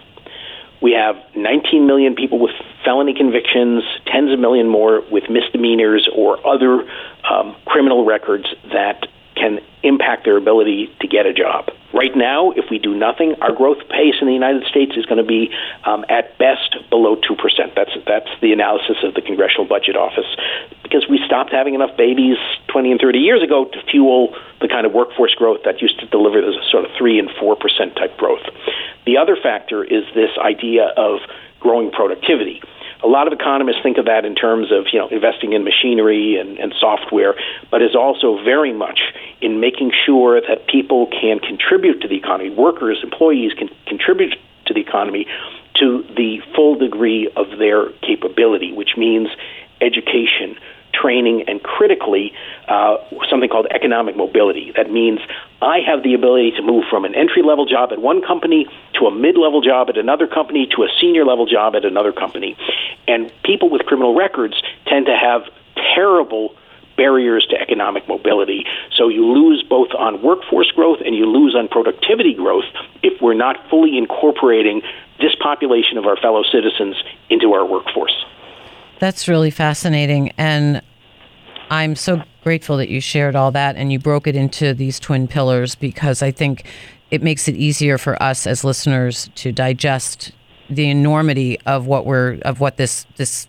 We 0.81 0.91
have 0.91 1.15
19 1.35 1.87
million 1.87 2.15
people 2.15 2.39
with 2.39 2.51
felony 2.83 3.13
convictions, 3.13 3.83
tens 4.05 4.31
of 4.31 4.39
million 4.39 4.67
more 4.67 5.01
with 5.11 5.23
misdemeanors 5.29 6.07
or 6.13 6.45
other 6.45 6.87
um, 7.29 7.55
criminal 7.65 8.05
records 8.05 8.45
that 8.71 9.07
can 9.35 9.59
impact 9.83 10.25
their 10.25 10.37
ability 10.37 10.89
to 11.01 11.07
get 11.07 11.25
a 11.25 11.33
job. 11.33 11.69
Right 11.93 12.15
now, 12.15 12.51
if 12.51 12.65
we 12.69 12.79
do 12.79 12.93
nothing, 12.95 13.35
our 13.41 13.53
growth 13.53 13.79
pace 13.89 14.15
in 14.19 14.27
the 14.27 14.33
United 14.33 14.65
States 14.65 14.93
is 14.97 15.05
going 15.05 15.21
to 15.21 15.27
be 15.27 15.53
um, 15.85 16.03
at 16.09 16.37
best 16.37 16.75
below 16.89 17.15
two 17.15 17.35
percent. 17.35 17.73
That's 17.75 17.91
that's 18.05 18.29
the 18.41 18.51
analysis 18.51 18.97
of 19.03 19.13
the 19.13 19.21
Congressional 19.21 19.65
Budget 19.65 19.95
Office 19.95 20.27
because 20.83 21.07
we 21.09 21.19
stopped 21.25 21.51
having 21.51 21.73
enough 21.73 21.95
babies 21.95 22.37
20 22.67 22.91
and 22.91 22.99
30 22.99 23.19
years 23.19 23.41
ago 23.43 23.65
to 23.65 23.81
fuel 23.89 24.35
the 24.59 24.67
kind 24.67 24.85
of 24.85 24.93
workforce 24.93 25.33
growth 25.35 25.61
that 25.63 25.81
used 25.81 25.99
to 25.99 26.05
deliver 26.07 26.41
this 26.41 26.55
sort 26.69 26.85
of 26.85 26.91
three 26.97 27.19
and 27.19 27.29
four 27.39 27.55
percent 27.55 27.95
type 27.95 28.17
growth. 28.17 28.43
The 29.05 29.17
other 29.17 29.37
factor 29.41 29.83
is 29.83 30.03
this 30.15 30.31
idea 30.37 30.91
of 30.97 31.19
growing 31.59 31.91
productivity 31.91 32.61
a 33.03 33.07
lot 33.07 33.27
of 33.27 33.33
economists 33.33 33.81
think 33.83 33.97
of 33.97 34.05
that 34.05 34.25
in 34.25 34.35
terms 34.35 34.71
of 34.71 34.87
you 34.91 34.99
know 34.99 35.07
investing 35.09 35.53
in 35.53 35.63
machinery 35.63 36.37
and, 36.39 36.57
and 36.57 36.73
software, 36.79 37.35
but 37.69 37.81
is 37.81 37.95
also 37.95 38.41
very 38.43 38.73
much 38.73 38.99
in 39.41 39.59
making 39.59 39.91
sure 40.05 40.41
that 40.41 40.67
people 40.67 41.07
can 41.07 41.39
contribute 41.39 42.01
to 42.01 42.07
the 42.07 42.15
economy. 42.15 42.49
Workers, 42.49 42.99
employees 43.03 43.53
can 43.53 43.69
contribute 43.87 44.35
to 44.65 44.73
the 44.73 44.81
economy 44.81 45.27
to 45.75 46.03
the 46.15 46.39
full 46.55 46.75
degree 46.75 47.29
of 47.35 47.57
their 47.57 47.89
capability, 48.01 48.71
which 48.71 48.91
means 48.97 49.27
education, 49.81 50.55
training, 50.93 51.43
and 51.47 51.61
critically, 51.61 52.31
uh, 52.67 52.97
something 53.29 53.49
called 53.49 53.67
economic 53.71 54.15
mobility. 54.15 54.71
That 54.75 54.89
means 54.89 55.19
I 55.61 55.79
have 55.85 56.03
the 56.03 56.13
ability 56.13 56.51
to 56.51 56.61
move 56.61 56.85
from 56.89 57.03
an 57.03 57.13
entry 57.13 57.43
level 57.43 57.65
job 57.65 57.91
at 57.91 57.99
one 57.99 58.21
company 58.21 58.67
to 58.99 59.05
a 59.07 59.11
mid 59.11 59.37
level 59.37 59.61
job 59.61 59.89
at 59.89 59.97
another 59.97 60.27
company 60.27 60.67
to 60.75 60.83
a 60.83 60.87
senior 60.99 61.25
level 61.25 61.45
job 61.45 61.75
at 61.75 61.83
another 61.83 62.13
company. 62.13 62.57
And 63.07 63.31
people 63.43 63.69
with 63.69 63.81
criminal 63.83 64.15
records 64.15 64.55
tend 64.87 65.07
to 65.07 65.15
have 65.15 65.43
terrible 65.93 66.55
barriers 66.97 67.45
to 67.49 67.59
economic 67.59 68.07
mobility. 68.07 68.65
So 68.95 69.09
you 69.09 69.25
lose 69.25 69.63
both 69.69 69.89
on 69.97 70.21
workforce 70.21 70.71
growth 70.71 70.99
and 71.05 71.15
you 71.15 71.25
lose 71.25 71.55
on 71.55 71.67
productivity 71.67 72.33
growth 72.33 72.65
if 73.03 73.21
we're 73.21 73.33
not 73.33 73.57
fully 73.69 73.97
incorporating 73.97 74.81
this 75.19 75.35
population 75.41 75.97
of 75.97 76.05
our 76.05 76.17
fellow 76.17 76.43
citizens 76.43 76.95
into 77.29 77.53
our 77.53 77.65
workforce. 77.65 78.25
That's 78.99 79.27
really 79.27 79.51
fascinating. 79.51 80.31
And 80.37 80.81
I'm 81.69 81.95
so 81.95 82.23
grateful 82.43 82.77
that 82.77 82.89
you 82.89 83.01
shared 83.01 83.35
all 83.35 83.51
that 83.51 83.75
and 83.75 83.91
you 83.91 83.99
broke 83.99 84.27
it 84.27 84.35
into 84.35 84.73
these 84.73 84.99
twin 84.99 85.27
pillars 85.27 85.75
because 85.75 86.21
I 86.21 86.31
think 86.31 86.65
it 87.11 87.23
makes 87.23 87.47
it 87.47 87.55
easier 87.55 87.97
for 87.97 88.21
us 88.21 88.45
as 88.47 88.63
listeners 88.63 89.29
to 89.35 89.51
digest 89.51 90.31
the 90.69 90.89
enormity 90.89 91.59
of 91.65 91.85
what 91.85 92.05
we're 92.05 92.39
of 92.41 92.59
what 92.59 92.77
this 92.77 93.05
this 93.17 93.47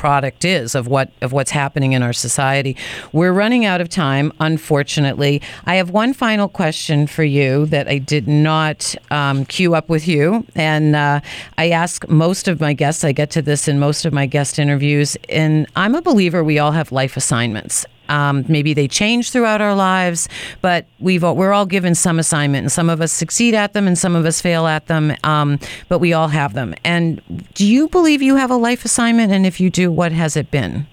product 0.00 0.46
is 0.46 0.74
of 0.74 0.86
what 0.86 1.10
of 1.20 1.30
what's 1.30 1.50
happening 1.50 1.92
in 1.92 2.02
our 2.02 2.14
society. 2.14 2.74
We're 3.12 3.34
running 3.34 3.66
out 3.66 3.82
of 3.82 3.90
time, 3.90 4.32
unfortunately. 4.40 5.42
I 5.66 5.74
have 5.74 5.90
one 5.90 6.14
final 6.14 6.48
question 6.48 7.06
for 7.06 7.22
you 7.22 7.66
that 7.66 7.86
I 7.86 7.98
did 7.98 8.26
not 8.26 8.94
um, 9.10 9.44
queue 9.44 9.74
up 9.74 9.90
with 9.90 10.08
you, 10.08 10.46
and 10.54 10.96
uh, 10.96 11.20
I 11.58 11.68
ask 11.68 12.08
most 12.08 12.48
of 12.48 12.60
my 12.60 12.72
guests. 12.72 13.04
I 13.04 13.12
get 13.12 13.30
to 13.32 13.42
this 13.42 13.68
in 13.68 13.78
most 13.78 14.06
of 14.06 14.14
my 14.14 14.24
guest 14.24 14.58
interviews, 14.58 15.18
and 15.28 15.66
I'm 15.76 15.94
a 15.94 16.00
believer 16.00 16.42
we 16.42 16.58
all 16.58 16.72
have 16.72 16.92
life 16.92 17.18
assignments. 17.18 17.84
Um, 18.10 18.44
maybe 18.48 18.74
they 18.74 18.88
change 18.88 19.30
throughout 19.30 19.60
our 19.60 19.74
lives, 19.74 20.28
but 20.60 20.86
we've 20.98 21.22
we're 21.22 21.52
all 21.52 21.66
given 21.66 21.94
some 21.94 22.18
assignment, 22.18 22.64
and 22.64 22.72
some 22.72 22.90
of 22.90 23.00
us 23.00 23.12
succeed 23.12 23.54
at 23.54 23.72
them, 23.72 23.86
and 23.86 23.96
some 23.96 24.16
of 24.16 24.26
us 24.26 24.40
fail 24.40 24.66
at 24.66 24.86
them. 24.86 25.14
Um, 25.24 25.58
but 25.88 26.00
we 26.00 26.12
all 26.12 26.28
have 26.28 26.54
them. 26.54 26.74
And 26.84 27.22
do 27.54 27.66
you 27.66 27.88
believe 27.88 28.20
you 28.20 28.36
have 28.36 28.50
a 28.50 28.56
life 28.56 28.84
assignment? 28.84 29.32
And 29.32 29.46
if 29.46 29.60
you 29.60 29.70
do, 29.70 29.90
what 29.92 30.12
has 30.12 30.36
it 30.36 30.50
been? 30.50 30.86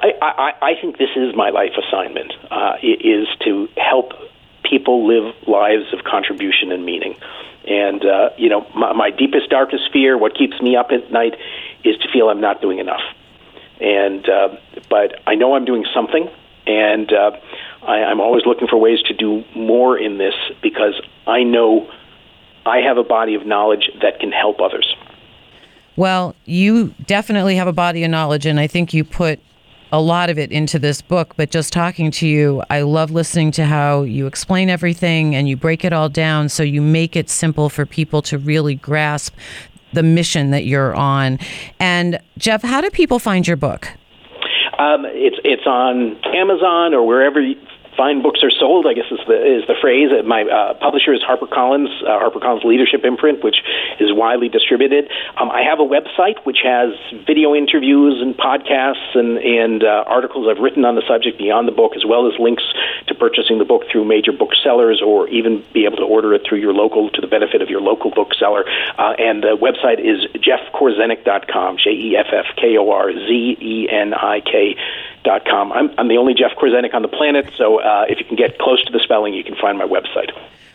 I, 0.00 0.12
I, 0.22 0.52
I 0.62 0.80
think 0.80 0.96
this 0.98 1.10
is 1.16 1.34
my 1.36 1.50
life 1.50 1.72
assignment. 1.76 2.32
Uh, 2.50 2.76
is 2.82 3.28
to 3.44 3.68
help 3.76 4.12
people 4.62 5.06
live 5.06 5.34
lives 5.46 5.92
of 5.92 6.04
contribution 6.04 6.72
and 6.72 6.84
meaning. 6.84 7.14
And 7.66 8.04
uh, 8.04 8.30
you 8.38 8.48
know, 8.48 8.66
my, 8.74 8.94
my 8.94 9.10
deepest, 9.10 9.50
darkest 9.50 9.92
fear, 9.92 10.16
what 10.16 10.34
keeps 10.34 10.60
me 10.62 10.76
up 10.76 10.90
at 10.92 11.12
night, 11.12 11.34
is 11.84 11.96
to 11.98 12.08
feel 12.10 12.30
I'm 12.30 12.40
not 12.40 12.62
doing 12.62 12.78
enough 12.78 13.02
and 13.80 14.28
uh, 14.28 14.56
but 14.90 15.20
I 15.26 15.34
know 15.34 15.54
I'm 15.54 15.64
doing 15.64 15.84
something, 15.94 16.28
and 16.66 17.12
uh, 17.12 17.30
I, 17.82 18.04
I'm 18.04 18.20
always 18.20 18.44
looking 18.46 18.68
for 18.68 18.76
ways 18.76 19.00
to 19.02 19.14
do 19.14 19.44
more 19.54 19.98
in 19.98 20.18
this 20.18 20.34
because 20.62 21.00
I 21.26 21.42
know 21.42 21.90
I 22.66 22.78
have 22.78 22.98
a 22.98 23.04
body 23.04 23.34
of 23.34 23.46
knowledge 23.46 23.90
that 24.02 24.20
can 24.20 24.32
help 24.32 24.60
others. 24.60 24.94
Well, 25.96 26.36
you 26.44 26.94
definitely 27.06 27.56
have 27.56 27.66
a 27.66 27.72
body 27.72 28.04
of 28.04 28.10
knowledge, 28.10 28.46
and 28.46 28.60
I 28.60 28.66
think 28.66 28.94
you 28.94 29.02
put 29.04 29.40
a 29.90 30.00
lot 30.00 30.30
of 30.30 30.38
it 30.38 30.52
into 30.52 30.78
this 30.78 31.00
book, 31.00 31.34
but 31.36 31.50
just 31.50 31.72
talking 31.72 32.10
to 32.10 32.26
you, 32.26 32.62
I 32.68 32.82
love 32.82 33.10
listening 33.10 33.50
to 33.52 33.64
how 33.64 34.02
you 34.02 34.26
explain 34.26 34.68
everything 34.68 35.34
and 35.34 35.48
you 35.48 35.56
break 35.56 35.84
it 35.84 35.92
all 35.92 36.08
down 36.08 36.50
so 36.50 36.62
you 36.62 36.82
make 36.82 37.16
it 37.16 37.30
simple 37.30 37.70
for 37.70 37.86
people 37.86 38.20
to 38.22 38.38
really 38.38 38.74
grasp 38.74 39.34
the 39.92 40.02
mission 40.02 40.50
that 40.50 40.66
you're 40.66 40.94
on. 40.94 41.38
And 41.80 42.20
Jeff, 42.36 42.62
how 42.62 42.80
do 42.80 42.90
people 42.90 43.18
find 43.18 43.46
your 43.46 43.56
book? 43.56 43.88
Um, 44.78 45.04
it's 45.06 45.36
it's 45.44 45.66
on 45.66 46.16
Amazon 46.24 46.94
or 46.94 47.04
wherever 47.04 47.40
fine 47.98 48.22
books 48.22 48.40
are 48.46 48.54
sold. 48.54 48.86
I 48.86 48.94
guess 48.94 49.10
is 49.10 49.18
the 49.26 49.34
is 49.34 49.66
the 49.66 49.74
phrase. 49.82 50.14
Uh, 50.14 50.22
my 50.22 50.46
uh, 50.46 50.74
publisher 50.78 51.12
is 51.12 51.20
HarperCollins, 51.20 51.90
uh, 52.06 52.22
HarperCollins 52.22 52.64
Leadership 52.64 53.04
Imprint, 53.04 53.42
which 53.42 53.58
is 53.98 54.14
widely 54.14 54.48
distributed. 54.48 55.10
Um, 55.36 55.50
I 55.50 55.66
have 55.66 55.80
a 55.80 55.88
website 55.88 56.38
which 56.46 56.62
has 56.62 56.94
video 57.26 57.54
interviews 57.54 58.22
and 58.22 58.38
podcasts 58.38 59.18
and 59.18 59.36
and 59.38 59.82
uh, 59.82 60.06
articles 60.06 60.46
I've 60.48 60.62
written 60.62 60.86
on 60.86 60.94
the 60.94 61.02
subject 61.10 61.36
beyond 61.36 61.66
the 61.66 61.74
book, 61.74 61.98
as 61.98 62.06
well 62.06 62.30
as 62.30 62.38
links 62.38 62.62
to 63.08 63.14
purchasing 63.14 63.58
the 63.58 63.66
book 63.66 63.82
through 63.90 64.06
major 64.06 64.32
booksellers 64.32 65.02
or 65.04 65.28
even 65.28 65.64
be 65.74 65.84
able 65.84 65.98
to 65.98 66.06
order 66.06 66.32
it 66.32 66.46
through 66.48 66.62
your 66.62 66.72
local 66.72 67.10
to 67.10 67.20
the 67.20 67.26
benefit 67.26 67.60
of 67.60 67.68
your 67.68 67.82
local 67.82 68.14
bookseller. 68.14 68.64
Uh, 68.96 69.18
and 69.18 69.42
the 69.42 69.58
website 69.58 69.98
is 69.98 70.22
jeffkorzenik.com. 70.38 71.78
J 71.82 71.90
E 71.90 72.16
F 72.16 72.30
F 72.30 72.46
K 72.56 72.78
O 72.78 72.90
R 72.90 73.10
Z 73.12 73.58
E 73.60 73.88
N 73.90 74.14
I 74.14 74.40
K 74.40 74.76
com. 75.50 75.72
I'm, 75.72 75.90
I'm 75.98 76.08
the 76.08 76.16
only 76.16 76.34
Jeff 76.34 76.52
Korzenik 76.56 76.94
on 76.94 77.02
the 77.02 77.08
planet, 77.08 77.50
so 77.56 77.80
uh, 77.80 78.04
if 78.08 78.18
you 78.18 78.24
can 78.24 78.36
get 78.36 78.58
close 78.58 78.84
to 78.84 78.92
the 78.92 79.00
spelling, 79.00 79.34
you 79.34 79.44
can 79.44 79.56
find 79.60 79.78
my 79.78 79.84
website. 79.84 80.30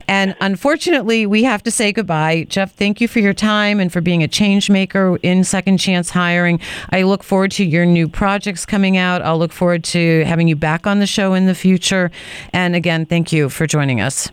And 0.07 0.35
unfortunately, 0.41 1.25
we 1.25 1.43
have 1.43 1.63
to 1.63 1.71
say 1.71 1.93
goodbye. 1.93 2.45
Jeff, 2.49 2.73
thank 2.73 2.99
you 2.99 3.07
for 3.07 3.19
your 3.19 3.33
time 3.33 3.79
and 3.79 3.91
for 3.91 4.01
being 4.01 4.21
a 4.21 4.27
change 4.27 4.69
maker 4.69 5.17
in 5.23 5.43
Second 5.45 5.77
Chance 5.77 6.09
Hiring. 6.09 6.59
I 6.91 7.03
look 7.03 7.23
forward 7.23 7.51
to 7.51 7.65
your 7.65 7.85
new 7.85 8.09
projects 8.09 8.65
coming 8.65 8.97
out. 8.97 9.21
I'll 9.21 9.39
look 9.39 9.53
forward 9.53 9.83
to 9.85 10.25
having 10.25 10.49
you 10.49 10.57
back 10.57 10.85
on 10.85 10.99
the 10.99 11.07
show 11.07 11.33
in 11.33 11.45
the 11.45 11.55
future. 11.55 12.11
And 12.51 12.75
again, 12.75 13.05
thank 13.05 13.31
you 13.31 13.49
for 13.49 13.65
joining 13.65 14.01
us. 14.01 14.29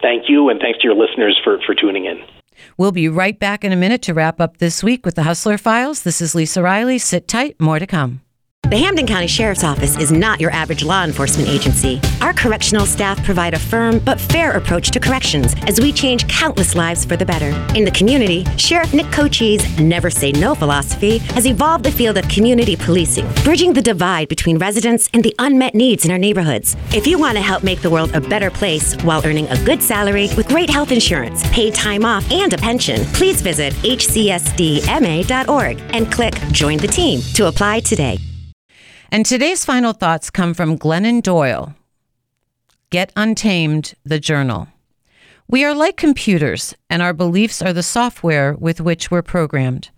Thank 0.00 0.28
you, 0.28 0.48
and 0.48 0.60
thanks 0.60 0.78
to 0.80 0.84
your 0.84 0.94
listeners 0.94 1.38
for, 1.42 1.58
for 1.66 1.74
tuning 1.74 2.04
in. 2.04 2.22
We'll 2.76 2.92
be 2.92 3.08
right 3.08 3.38
back 3.38 3.64
in 3.64 3.72
a 3.72 3.76
minute 3.76 4.02
to 4.02 4.14
wrap 4.14 4.40
up 4.40 4.58
this 4.58 4.84
week 4.84 5.04
with 5.04 5.16
the 5.16 5.24
Hustler 5.24 5.58
Files. 5.58 6.02
This 6.02 6.20
is 6.20 6.36
Lisa 6.36 6.62
Riley. 6.62 6.98
Sit 6.98 7.26
tight, 7.26 7.60
more 7.60 7.80
to 7.80 7.86
come. 7.86 8.20
The 8.70 8.76
Hampden 8.76 9.06
County 9.06 9.28
Sheriff's 9.28 9.64
Office 9.64 9.96
is 9.96 10.12
not 10.12 10.42
your 10.42 10.50
average 10.50 10.84
law 10.84 11.02
enforcement 11.02 11.48
agency. 11.48 12.02
Our 12.20 12.34
correctional 12.34 12.84
staff 12.84 13.24
provide 13.24 13.54
a 13.54 13.58
firm 13.58 13.98
but 13.98 14.20
fair 14.20 14.58
approach 14.58 14.90
to 14.90 15.00
corrections 15.00 15.54
as 15.66 15.80
we 15.80 15.90
change 15.90 16.28
countless 16.28 16.74
lives 16.74 17.06
for 17.06 17.16
the 17.16 17.24
better. 17.24 17.48
In 17.74 17.86
the 17.86 17.90
community, 17.90 18.44
Sheriff 18.58 18.92
Nick 18.92 19.06
Cocchi's 19.06 19.80
never 19.80 20.10
say 20.10 20.32
no 20.32 20.54
philosophy 20.54 21.16
has 21.32 21.46
evolved 21.46 21.82
the 21.82 21.90
field 21.90 22.18
of 22.18 22.28
community 22.28 22.76
policing, 22.76 23.26
bridging 23.42 23.72
the 23.72 23.80
divide 23.80 24.28
between 24.28 24.58
residents 24.58 25.08
and 25.14 25.24
the 25.24 25.34
unmet 25.38 25.74
needs 25.74 26.04
in 26.04 26.10
our 26.10 26.18
neighborhoods. 26.18 26.76
If 26.92 27.06
you 27.06 27.18
want 27.18 27.38
to 27.38 27.42
help 27.42 27.62
make 27.62 27.80
the 27.80 27.88
world 27.88 28.14
a 28.14 28.20
better 28.20 28.50
place 28.50 28.94
while 28.96 29.24
earning 29.24 29.48
a 29.48 29.64
good 29.64 29.82
salary 29.82 30.28
with 30.36 30.46
great 30.46 30.68
health 30.68 30.92
insurance, 30.92 31.42
paid 31.52 31.74
time 31.74 32.04
off, 32.04 32.30
and 32.30 32.52
a 32.52 32.58
pension, 32.58 33.06
please 33.14 33.40
visit 33.40 33.72
hcsdma.org 33.76 34.52
and 35.94 36.12
click 36.12 36.34
Join 36.52 36.76
the 36.76 36.88
Team 36.88 37.22
to 37.32 37.46
apply 37.46 37.80
today. 37.80 38.18
And 39.10 39.24
today's 39.24 39.64
final 39.64 39.94
thoughts 39.94 40.28
come 40.28 40.52
from 40.52 40.76
Glennon 40.76 41.22
Doyle. 41.22 41.74
Get 42.90 43.10
Untamed, 43.16 43.94
the 44.04 44.20
journal. 44.20 44.68
We 45.48 45.64
are 45.64 45.74
like 45.74 45.96
computers, 45.96 46.74
and 46.90 47.00
our 47.00 47.14
beliefs 47.14 47.62
are 47.62 47.72
the 47.72 47.82
software 47.82 48.52
with 48.52 48.82
which 48.82 49.10
we're 49.10 49.22
programmed. 49.22 49.88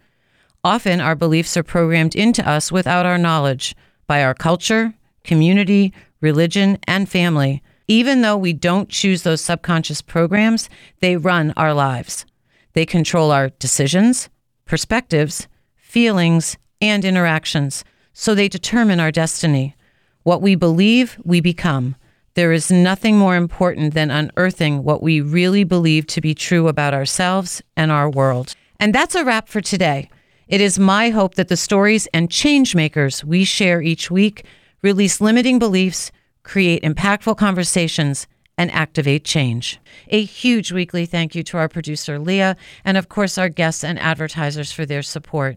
Often, 0.63 1.01
our 1.01 1.17
beliefs 1.17 1.57
are 1.57 1.65
programmed 1.65 2.15
into 2.15 2.49
us 2.49 2.71
without 2.71 3.05
our 3.05 3.19
knowledge 3.19 3.75
by 4.07 4.23
our 4.23 4.33
culture, 4.35 4.95
community, 5.25 5.93
religion, 6.21 6.79
and 6.87 7.09
family. 7.09 7.65
Even 7.89 8.23
though 8.23 8.37
we 8.37 8.53
don't 8.53 8.89
choose 8.89 9.25
those 9.25 9.41
subconscious 9.41 10.03
programs, 10.03 10.71
they 11.01 11.17
run 11.17 11.53
our 11.57 11.75
lives. 11.75 12.27
They 12.75 12.87
control 12.87 13.33
our 13.33 13.49
decisions, 13.49 14.29
perspectives, 14.67 15.49
feelings, 15.75 16.57
and 16.81 17.05
interactions 17.05 17.83
so 18.13 18.35
they 18.35 18.49
determine 18.49 19.01
our 19.01 19.11
destiny. 19.11 19.77
What 20.23 20.43
we 20.43 20.55
believe, 20.55 21.19
we 21.25 21.41
become. 21.41 21.97
There 22.35 22.53
is 22.53 22.71
nothing 22.71 23.19
more 23.19 23.37
important 23.37 23.95
than 23.95 24.11
unearthing 24.11 24.85
what 24.85 25.03
we 25.03 25.21
really 25.21 25.65
believe 25.65 26.07
to 26.09 26.21
be 26.21 26.35
true 26.35 26.69
about 26.69 26.95
ourselves 26.95 27.63
and 27.77 27.91
our 27.91 28.09
world. 28.09 28.55
And 28.79 28.95
that's 28.95 29.15
a 29.15 29.25
wrap 29.25 29.49
for 29.49 29.61
today. 29.61 30.09
It 30.47 30.61
is 30.61 30.79
my 30.79 31.11
hope 31.11 31.35
that 31.35 31.49
the 31.49 31.57
stories 31.57 32.07
and 32.15 32.31
change 32.31 32.75
makers 32.75 33.25
we 33.25 33.45
share 33.45 33.83
each 33.83 34.11
week 34.11 34.45
release 34.83 35.21
limiting 35.21 35.59
beliefs, 35.59 36.11
create 36.43 36.83
impactful 36.83 37.37
conversations, 37.37 38.27
and 38.57 38.71
activate 38.73 39.25
change. 39.25 39.79
A 40.09 40.23
huge 40.23 40.73
weekly 40.73 41.07
thank 41.07 41.35
you 41.35 41.43
to 41.45 41.57
our 41.57 41.69
producer, 41.69 42.19
Leah, 42.19 42.57
and 42.85 42.97
of 42.97 43.09
course, 43.09 43.39
our 43.39 43.49
guests 43.49 43.83
and 43.83 43.99
advertisers 43.99 44.71
for 44.71 44.85
their 44.85 45.03
support. 45.03 45.57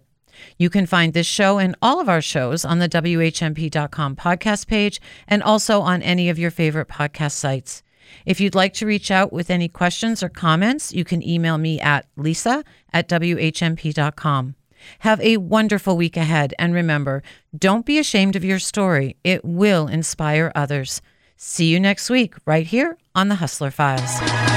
You 0.58 0.69
can 0.69 0.86
find 0.86 1.13
this 1.13 1.28
show 1.28 1.58
and 1.58 1.76
all 1.82 2.00
of 2.00 2.10
our 2.10 2.22
shows 2.22 2.65
on 2.65 2.80
the 2.80 2.89
WHMP.com 2.89 4.15
podcast 4.15 4.67
page 4.67 5.02
and 5.28 5.43
also 5.43 5.82
on 5.82 6.02
any 6.02 6.30
of 6.30 6.39
your 6.39 6.52
favorite 6.52 6.88
podcast 6.88 7.34
sites. 7.34 7.84
If 8.26 8.39
you'd 8.39 8.56
like 8.56 8.74
to 8.76 8.86
reach 8.86 9.12
out 9.12 9.34
with 9.34 9.50
any 9.50 9.67
questions 9.67 10.22
or 10.24 10.30
comments, 10.30 10.93
you 10.93 11.04
can 11.04 11.28
email 11.28 11.58
me 11.58 11.80
at 11.80 12.06
lisa 12.15 12.63
at 12.91 13.10
WHMP.com. 13.10 14.56
Have 15.00 15.22
a 15.22 15.38
wonderful 15.38 15.98
week 15.98 16.17
ahead. 16.17 16.54
And 16.60 16.74
remember, 16.74 17.24
don't 17.58 17.86
be 17.86 18.00
ashamed 18.00 18.36
of 18.36 18.43
your 18.43 18.60
story, 18.60 19.17
it 19.24 19.43
will 19.43 19.88
inspire 19.88 20.52
others. 20.56 21.02
See 21.38 21.65
you 21.65 21.80
next 21.80 22.10
week, 22.10 22.36
right 22.46 22.65
here 22.65 22.98
on 23.15 23.28
the 23.28 23.36
Hustler 23.36 23.72
Files. 23.72 24.52